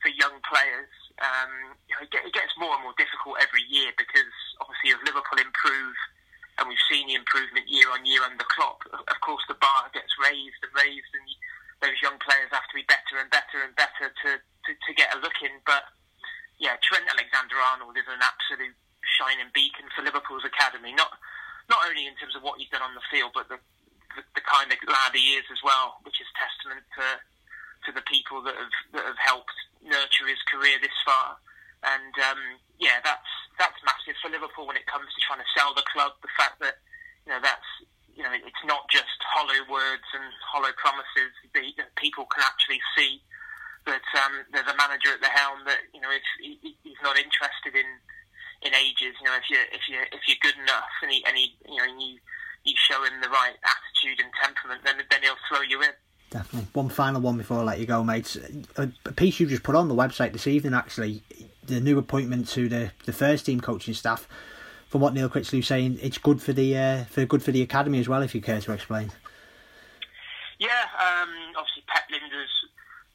for 0.03 0.11
young 0.11 0.35
players. 0.43 0.91
Um, 1.23 1.79
you 1.87 1.95
know, 1.95 2.03
it 2.03 2.35
gets 2.35 2.51
more 2.59 2.75
and 2.75 2.83
more 2.83 2.97
difficult 2.99 3.39
every 3.39 3.63
year 3.71 3.95
because 3.95 4.33
obviously 4.59 4.91
as 4.91 4.99
Liverpool 5.07 5.39
improve, 5.39 5.95
and 6.59 6.67
we've 6.67 6.85
seen 6.91 7.07
the 7.07 7.15
improvement 7.15 7.71
year 7.71 7.87
on 7.95 8.03
year 8.03 8.19
under 8.27 8.43
Klopp, 8.51 8.83
of 8.91 9.17
course 9.23 9.41
the 9.47 9.57
bar 9.57 9.87
gets 9.95 10.11
raised 10.19 10.59
and 10.59 10.73
raised, 10.75 11.11
and 11.15 11.25
those 11.79 11.97
young 12.03 12.19
players 12.19 12.51
have 12.51 12.67
to 12.67 12.75
be 12.75 12.85
better 12.85 13.17
and 13.17 13.31
better 13.31 13.63
and 13.63 13.71
better 13.79 14.11
to, 14.11 14.29
to, 14.37 14.71
to 14.75 14.91
get 14.93 15.15
a 15.15 15.23
look 15.23 15.39
in. 15.39 15.55
But 15.63 15.87
yeah, 16.59 16.75
Trent 16.83 17.07
Alexander-Arnold 17.07 17.95
is 17.95 18.09
an 18.11 18.21
absolute 18.21 18.75
shining 19.03 19.49
beacon 19.55 19.89
for 19.95 20.05
Liverpool's 20.05 20.45
academy. 20.63 20.95
Not 20.95 21.11
not 21.67 21.83
only 21.83 22.07
in 22.07 22.15
terms 22.15 22.35
of 22.35 22.43
what 22.43 22.59
he's 22.59 22.71
done 22.71 22.83
on 22.83 22.95
the 22.95 23.03
field, 23.11 23.31
but 23.35 23.47
the, 23.51 23.59
the, 24.15 24.23
the 24.35 24.43
kind 24.43 24.71
of 24.71 24.79
lad 24.87 25.15
he 25.15 25.35
is 25.35 25.47
as 25.51 25.59
well, 25.63 25.99
which 26.07 26.19
is 26.23 26.27
testament 26.39 26.87
to 26.95 27.19
to 27.83 27.91
the 27.91 28.05
people 28.07 28.39
that 28.47 28.55
have 28.55 28.75
that 28.95 29.03
have 29.03 29.19
helped 29.19 29.55
nurture 29.83 30.27
his 30.27 30.39
career 30.47 30.79
this 30.79 30.95
far. 31.03 31.35
And 31.83 32.15
um, 32.23 32.39
yeah, 32.79 33.03
that's 33.03 33.31
that's 33.59 33.75
massive 33.83 34.15
for 34.23 34.31
Liverpool 34.31 34.63
when 34.63 34.79
it 34.79 34.87
comes 34.87 35.11
to 35.11 35.19
trying 35.27 35.43
to 35.43 35.51
sell 35.51 35.75
the 35.75 35.83
club. 35.91 36.15
The 36.23 36.31
fact 36.39 36.63
that 36.63 36.79
you 37.27 37.35
know 37.35 37.43
that's 37.43 37.67
you 38.15 38.23
know 38.23 38.31
it's 38.31 38.63
not 38.63 38.87
just 38.87 39.19
hollow 39.35 39.67
words 39.67 40.07
and 40.15 40.23
hollow 40.47 40.71
promises. 40.79 41.35
The, 41.51 41.75
the 41.75 41.87
people 41.99 42.23
can 42.31 42.43
actually 42.47 42.79
see 42.95 43.19
that 43.83 44.07
um, 44.23 44.47
there's 44.55 44.71
a 44.71 44.79
manager 44.79 45.11
at 45.11 45.19
the 45.19 45.27
helm 45.27 45.67
that 45.67 45.91
you 45.91 45.99
know 45.99 46.07
if 46.07 46.23
he, 46.39 46.55
he's 46.87 47.03
not 47.03 47.19
interested 47.19 47.75
in 47.75 47.87
in 48.63 48.71
ages. 48.73 49.15
You 49.19 49.27
know, 49.27 49.35
if 49.35 49.47
you 49.51 49.59
if 49.71 49.83
you 49.91 49.99
if 50.11 50.21
you're 50.27 50.41
good 50.41 50.57
enough 50.59 50.91
and 51.03 51.11
he, 51.11 51.23
and 51.27 51.35
he 51.35 51.42
you 51.67 51.77
know 51.77 51.85
you 51.99 52.17
you 52.63 52.73
show 52.77 53.03
him 53.03 53.21
the 53.21 53.29
right 53.29 53.55
attitude 53.63 54.23
and 54.23 54.31
temperament, 54.41 54.81
then 54.83 54.95
then 55.09 55.21
he'll 55.21 55.35
throw 55.49 55.61
you 55.61 55.81
in. 55.81 55.91
Definitely. 56.29 56.67
One 56.73 56.89
final 56.89 57.21
one 57.21 57.37
before 57.37 57.59
I 57.59 57.63
let 57.63 57.79
you 57.79 57.85
go, 57.85 58.03
mates. 58.03 58.37
A 58.75 58.87
piece 59.11 59.39
you 59.39 59.45
just 59.45 59.61
put 59.61 59.75
on 59.75 59.87
the 59.87 59.93
website 59.93 60.33
this 60.33 60.47
evening, 60.47 60.73
actually, 60.73 61.21
the 61.63 61.79
new 61.79 61.99
appointment 61.99 62.47
to 62.49 62.67
the, 62.67 62.91
the 63.05 63.13
first 63.13 63.45
team 63.45 63.61
coaching 63.61 63.93
staff. 63.93 64.27
From 64.87 65.01
what 65.01 65.13
Neil 65.13 65.29
Critchley 65.29 65.57
was 65.57 65.67
saying, 65.67 65.99
it's 66.01 66.17
good 66.17 66.41
for 66.41 66.53
the 66.53 66.77
uh, 66.77 67.03
for 67.05 67.25
good 67.25 67.43
for 67.43 67.51
the 67.51 67.61
academy 67.61 67.99
as 67.99 68.09
well. 68.09 68.21
If 68.21 68.33
you 68.33 68.41
care 68.41 68.61
to 68.61 68.71
explain. 68.73 69.11
Yeah, 70.59 70.85
um, 70.97 71.29
obviously 71.57 71.83
Pep 71.87 72.09
Lijnders 72.09 72.53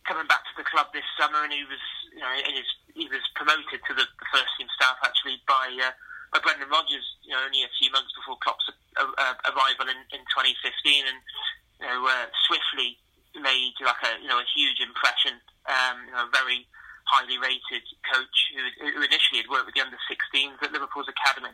coming 0.06 0.26
back 0.26 0.42
to 0.44 0.54
the 0.56 0.64
club 0.64 0.86
this 0.92 1.06
summer, 1.18 1.42
and 1.42 1.52
he 1.52 1.62
was 1.64 1.82
you 2.14 2.20
know 2.20 2.34
in 2.48 2.54
his 2.54 2.66
he 2.94 3.06
was 3.08 3.22
promoted 3.34 3.78
to 3.86 3.94
the, 3.94 4.02
the 4.02 4.26
first 4.32 4.50
team 4.58 4.66
staff 4.74 4.96
actually 5.04 5.38
by 5.46 5.70
uh, 5.82 5.90
Brendan 6.36 6.68
Rodgers. 6.68 7.06
You 7.24 7.32
know, 7.32 7.40
only 7.44 7.64
a 7.64 7.72
few 7.80 7.88
months 7.92 8.12
before 8.12 8.36
Klopp's 8.44 8.68
uh, 8.96 9.34
arrival 9.48 9.88
in, 9.88 9.98
in 10.12 10.22
2015, 10.32 11.08
and 11.08 11.18
you 11.80 11.86
know, 11.88 12.04
uh, 12.04 12.28
swiftly 12.48 13.00
made 13.36 13.76
like 13.80 14.02
a 14.04 14.20
you 14.20 14.28
know 14.28 14.40
a 14.40 14.48
huge 14.52 14.80
impression. 14.80 15.40
Um, 15.68 15.96
you 16.08 16.12
know, 16.12 16.28
a 16.28 16.32
very 16.32 16.64
highly 17.08 17.40
rated 17.40 17.84
coach 18.04 18.36
who, 18.52 18.92
who 18.92 19.00
initially 19.00 19.40
had 19.40 19.48
worked 19.48 19.64
with 19.64 19.76
the 19.76 19.84
under 19.84 19.96
16s 20.08 20.60
at 20.60 20.72
Liverpool's 20.72 21.08
academy. 21.08 21.52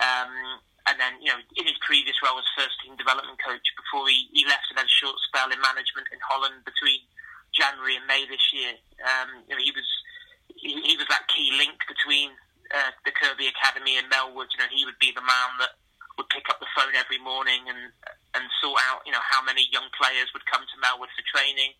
Um, 0.00 0.60
and 0.88 0.96
then, 0.96 1.18
you 1.20 1.28
know, 1.28 1.40
in 1.58 1.66
his 1.66 1.76
previous 1.84 2.16
role 2.24 2.38
as 2.38 2.48
first 2.56 2.80
team 2.80 2.96
development 2.96 3.36
coach 3.42 3.64
before 3.76 4.08
he, 4.08 4.30
he 4.32 4.46
left 4.48 4.70
and 4.70 4.78
had 4.78 4.88
a 4.88 4.92
short 5.02 5.18
spell 5.28 5.50
in 5.52 5.60
management 5.60 6.08
in 6.14 6.20
Holland 6.22 6.64
between 6.64 7.04
January 7.52 7.98
and 7.98 8.06
May 8.06 8.24
this 8.24 8.44
year. 8.54 8.78
Um, 9.02 9.44
you 9.48 9.52
know, 9.56 9.60
he 9.60 9.72
was 9.74 9.88
he, 10.54 10.80
he 10.80 10.94
was 10.96 11.08
that 11.10 11.26
key 11.28 11.52
link 11.58 11.82
between 11.90 12.30
uh, 12.72 12.92
the 13.04 13.12
Kirkby 13.12 13.50
Academy 13.50 13.98
and 13.98 14.08
Melwood. 14.10 14.50
You 14.54 14.60
know, 14.62 14.70
he 14.70 14.84
would 14.84 14.98
be 14.98 15.12
the 15.12 15.24
man 15.24 15.50
that 15.62 15.78
would 16.16 16.28
pick 16.32 16.48
up 16.48 16.58
the 16.58 16.70
phone 16.72 16.96
every 16.96 17.20
morning 17.20 17.68
and 17.68 17.92
and 18.36 18.44
sort 18.60 18.80
out, 18.88 19.00
you 19.08 19.12
know, 19.12 19.22
how 19.24 19.40
many 19.40 19.64
young 19.72 19.88
players 19.96 20.28
would 20.36 20.44
come 20.44 20.60
to 20.60 20.76
Melwood 20.82 21.08
for 21.16 21.24
training. 21.24 21.72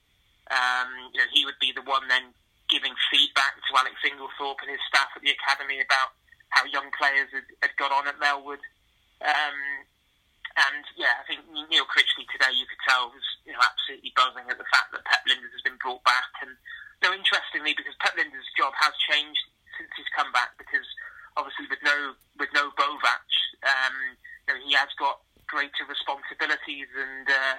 Um, 0.49 1.13
you 1.13 1.21
know, 1.21 1.29
he 1.29 1.45
would 1.45 1.59
be 1.61 1.75
the 1.75 1.85
one 1.85 2.09
then 2.09 2.33
giving 2.73 2.97
feedback 3.13 3.61
to 3.61 3.77
Alex 3.77 4.01
Inglethorpe 4.01 4.65
and 4.65 4.73
his 4.73 4.83
staff 4.89 5.13
at 5.13 5.21
the 5.21 5.37
academy 5.37 5.85
about 5.85 6.17
how 6.51 6.65
young 6.65 6.89
players 6.97 7.29
had, 7.35 7.45
had 7.61 7.75
got 7.77 7.93
on 7.93 8.09
at 8.09 8.17
Melwood. 8.17 8.63
Um, 9.21 9.59
and 10.57 10.85
yeah, 10.97 11.21
I 11.21 11.25
think 11.29 11.45
Neil 11.53 11.85
Critchley 11.85 12.25
today, 12.33 12.57
you 12.57 12.65
could 12.65 12.81
tell, 12.89 13.13
was 13.13 13.27
you 13.45 13.53
know 13.53 13.61
absolutely 13.61 14.17
buzzing 14.17 14.49
at 14.49 14.57
the 14.57 14.69
fact 14.73 14.97
that 14.97 15.05
Pep 15.05 15.29
Lijnders 15.29 15.53
has 15.53 15.65
been 15.67 15.77
brought 15.77 16.01
back 16.09 16.33
and 16.41 16.57
so 17.03 17.13
interestingly, 17.13 17.77
because 17.77 17.95
Pep 18.01 18.17
Lijnders' 18.17 18.49
job 18.57 18.73
has 18.77 18.93
changed 19.11 19.45
since 19.77 19.91
he's 19.97 20.11
come 20.17 20.33
back, 20.33 20.57
because 20.59 20.87
obviously 21.37 21.69
with 21.69 21.81
no 21.85 22.17
with 22.41 22.51
no 22.53 22.73
Buvac, 22.75 23.29
um, 23.65 24.17
you 24.45 24.49
know, 24.53 24.59
he 24.65 24.73
has 24.75 24.91
got 24.99 25.21
greater 25.47 25.87
responsibilities, 25.87 26.91
and 26.97 27.27
uh, 27.29 27.57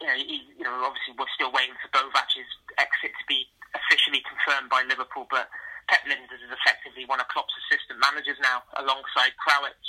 you, 0.00 0.06
know, 0.06 0.16
he, 0.16 0.36
you 0.56 0.64
know, 0.64 0.74
obviously 0.84 1.16
we're 1.18 1.30
still 1.34 1.50
waiting 1.50 1.76
for 1.82 1.90
Buvac's 1.90 2.38
exit 2.78 3.12
to 3.16 3.24
be 3.26 3.48
officially 3.74 4.22
confirmed 4.22 4.70
by 4.70 4.86
Liverpool, 4.86 5.26
but 5.28 5.50
Pep 5.90 6.06
Lijnders 6.08 6.40
is 6.40 6.52
effectively 6.52 7.04
one 7.04 7.20
of 7.20 7.28
Klopp's 7.28 7.52
assistant 7.66 8.00
managers 8.00 8.38
now, 8.40 8.64
alongside 8.78 9.36
Krawietz. 9.36 9.88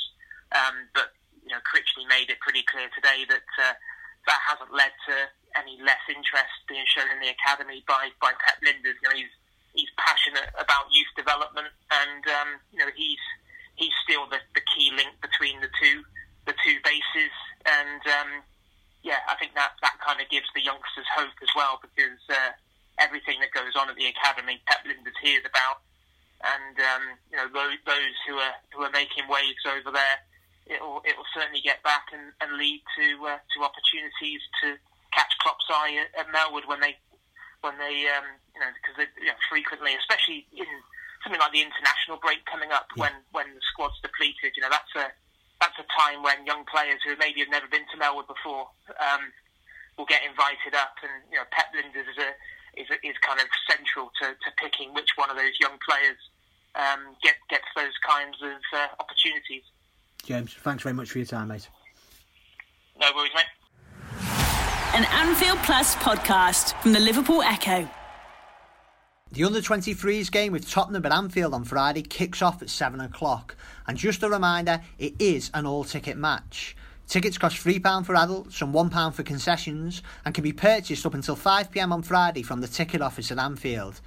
Um, 0.51 0.89
but 0.91 1.15
you 1.45 1.53
know, 1.53 1.61
Critchley 1.61 2.09
made 2.09 2.33
it 2.33 2.41
pretty 2.41 2.65
clear 2.65 2.89
today 2.93 3.23
that 3.29 3.47
uh, 3.61 3.75
that 4.25 4.41
hasn't 4.49 4.73
led 4.73 4.91
to 5.07 5.15
any 5.55 5.79
less 5.79 6.01
interest 6.09 6.51
being 6.67 6.83
shown 6.89 7.07
in 7.13 7.21
the 7.21 7.31
academy 7.31 7.85
by 7.87 8.11
by 8.19 8.33
Pep 8.43 8.59
Lijnders. 8.65 8.97
You 8.99 9.07
know, 9.09 9.15
he's 9.15 9.33
he's 9.73 9.91
passionate 9.99 10.49
about 10.57 10.89
youth 10.91 11.04
development, 11.25 11.73
and 11.89 12.21
um, 12.29 12.49
you 12.69 12.77
know 12.77 12.93
he's 12.93 13.21
he's 13.73 13.93
still 14.05 14.29
the, 14.29 14.37
the 14.53 14.61
key 14.69 14.93
link 14.93 15.17
between 15.25 15.57
the 15.65 15.73
two 15.81 16.05
the 16.45 16.53
two 16.61 16.77
bases. 16.85 17.33
And 17.65 18.01
um, 18.05 18.45
yeah, 19.01 19.25
I 19.25 19.33
think 19.41 19.57
that 19.57 19.73
that 19.81 19.97
kind 20.05 20.21
of 20.21 20.29
gives 20.29 20.45
the 20.53 20.61
youngsters 20.61 21.09
hope 21.09 21.33
as 21.41 21.49
well 21.57 21.81
because 21.81 22.21
uh, 22.29 22.53
everything 23.01 23.41
that 23.41 23.49
goes 23.49 23.73
on 23.73 23.89
at 23.89 23.97
the 23.97 24.05
academy, 24.05 24.61
Pep 24.69 24.85
Lijnders 24.85 25.17
hears 25.17 25.41
about, 25.49 25.81
and 26.45 26.77
um, 26.77 27.03
you 27.33 27.37
know 27.41 27.49
those, 27.49 27.81
those 27.89 28.17
who 28.29 28.37
are 28.37 28.55
who 28.69 28.85
are 28.85 28.93
making 28.93 29.25
waves 29.25 29.65
over 29.65 29.89
there. 29.89 30.21
It 30.65 30.81
will 30.81 31.01
it 31.05 31.17
will 31.17 31.29
certainly 31.33 31.61
get 31.61 31.81
back 31.81 32.09
and, 32.13 32.33
and 32.41 32.57
lead 32.57 32.81
to 33.01 33.05
uh, 33.25 33.41
to 33.41 33.57
opportunities 33.65 34.41
to 34.61 34.77
catch 35.13 35.33
Klopp's 35.41 35.69
eye 35.69 35.97
at, 36.01 36.25
at 36.25 36.33
Melwood 36.33 36.65
when 36.65 36.81
they 36.81 36.97
when 37.65 37.77
they, 37.81 38.05
um, 38.13 38.29
you 38.53 38.61
know, 38.61 38.69
because 38.77 39.09
you 39.17 39.25
know, 39.25 39.39
frequently, 39.49 39.97
especially 39.97 40.45
in 40.53 40.69
something 41.25 41.41
like 41.41 41.51
the 41.51 41.65
international 41.65 42.21
break 42.21 42.45
coming 42.45 42.69
up, 42.69 42.85
yeah. 42.93 43.09
when 43.09 43.15
when 43.33 43.47
the 43.57 43.63
squad's 43.73 43.97
depleted, 44.05 44.53
you 44.53 44.61
know, 44.61 44.69
that's 44.69 44.93
a 44.93 45.09
that's 45.57 45.75
a 45.81 45.87
time 45.89 46.21
when 46.21 46.45
young 46.45 46.61
players 46.69 47.01
who 47.01 47.17
maybe 47.17 47.41
have 47.41 47.49
never 47.49 47.65
been 47.65 47.89
to 47.89 47.97
Melwood 47.97 48.29
before 48.29 48.69
um, 49.01 49.33
will 49.97 50.05
get 50.05 50.21
invited 50.21 50.77
up, 50.77 50.93
and 51.01 51.25
you 51.33 51.41
know, 51.41 51.49
Pep 51.49 51.73
Lijnders 51.73 52.05
is 52.05 52.19
a 52.21 52.29
is, 52.77 52.87
a, 52.93 52.97
is 53.01 53.17
kind 53.25 53.41
of 53.41 53.49
central 53.65 54.13
to, 54.21 54.37
to 54.37 54.49
picking 54.61 54.93
which 54.93 55.17
one 55.17 55.33
of 55.33 55.35
those 55.35 55.57
young 55.57 55.81
players 55.81 56.21
um, 56.77 57.17
get 57.25 57.41
gets 57.49 57.67
those 57.73 57.97
kinds 58.05 58.37
of 58.45 58.61
uh, 58.77 58.93
opportunities. 59.01 59.65
James, 60.21 60.53
thanks 60.61 60.85
very 60.85 60.93
much 60.93 61.09
for 61.09 61.17
your 61.17 61.27
time, 61.27 61.49
mate. 61.49 61.67
No 63.01 63.09
worries, 63.17 63.33
mate 63.33 63.49
an 64.95 65.03
Anfield 65.11 65.57
Plus 65.63 65.93
podcast 65.97 66.73
from 66.81 66.93
the 66.93 67.01
Liverpool 67.01 67.41
Echo. 67.41 67.89
The 69.35 69.43
under 69.43 69.59
23s 69.59 70.31
game 70.31 70.53
with 70.53 70.71
Tottenham 70.71 71.05
at 71.05 71.11
Anfield 71.11 71.53
on 71.53 71.65
Friday 71.65 72.03
kicks 72.03 72.41
off 72.41 72.61
at 72.61 72.69
7 72.69 73.01
o'clock. 73.01 73.57
And 73.85 73.97
just 73.97 74.23
a 74.23 74.29
reminder, 74.29 74.79
it 74.97 75.13
is 75.19 75.51
an 75.53 75.65
all 75.65 75.83
ticket 75.83 76.15
match. 76.15 76.73
Tickets 77.05 77.37
cost 77.37 77.57
£3 77.57 78.05
for 78.05 78.15
adults 78.15 78.61
and 78.61 78.73
£1 78.73 79.13
for 79.13 79.23
concessions 79.23 80.01
and 80.23 80.33
can 80.33 80.41
be 80.41 80.53
purchased 80.53 81.05
up 81.05 81.13
until 81.13 81.35
5pm 81.35 81.91
on 81.91 82.01
Friday 82.01 82.43
from 82.43 82.61
the 82.61 82.67
ticket 82.69 83.01
office 83.01 83.29
at 83.29 83.37
Anfield. 83.37 83.99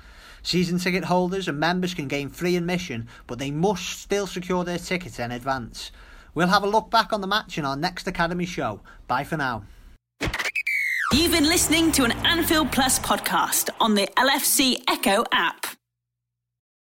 Season 0.42 0.78
ticket 0.78 1.04
holders 1.04 1.46
and 1.46 1.60
members 1.60 1.92
can 1.92 2.08
gain 2.08 2.30
free 2.30 2.56
admission, 2.56 3.06
but 3.26 3.38
they 3.38 3.50
must 3.50 4.00
still 4.00 4.26
secure 4.26 4.64
their 4.64 4.78
tickets 4.78 5.18
in 5.18 5.30
advance. 5.30 5.92
We'll 6.32 6.48
have 6.48 6.62
a 6.62 6.70
look 6.70 6.90
back 6.90 7.12
on 7.12 7.20
the 7.20 7.26
match 7.26 7.58
in 7.58 7.66
our 7.66 7.76
next 7.76 8.06
Academy 8.06 8.46
show. 8.46 8.80
Bye 9.06 9.24
for 9.24 9.36
now. 9.36 9.64
You've 11.10 11.32
been 11.32 11.48
listening 11.48 11.90
to 11.92 12.04
an 12.04 12.12
Anfield 12.26 12.70
Plus 12.70 12.98
podcast 12.98 13.70
on 13.80 13.94
the 13.94 14.06
LFC 14.18 14.82
Echo 14.86 15.24
app. 15.32 15.77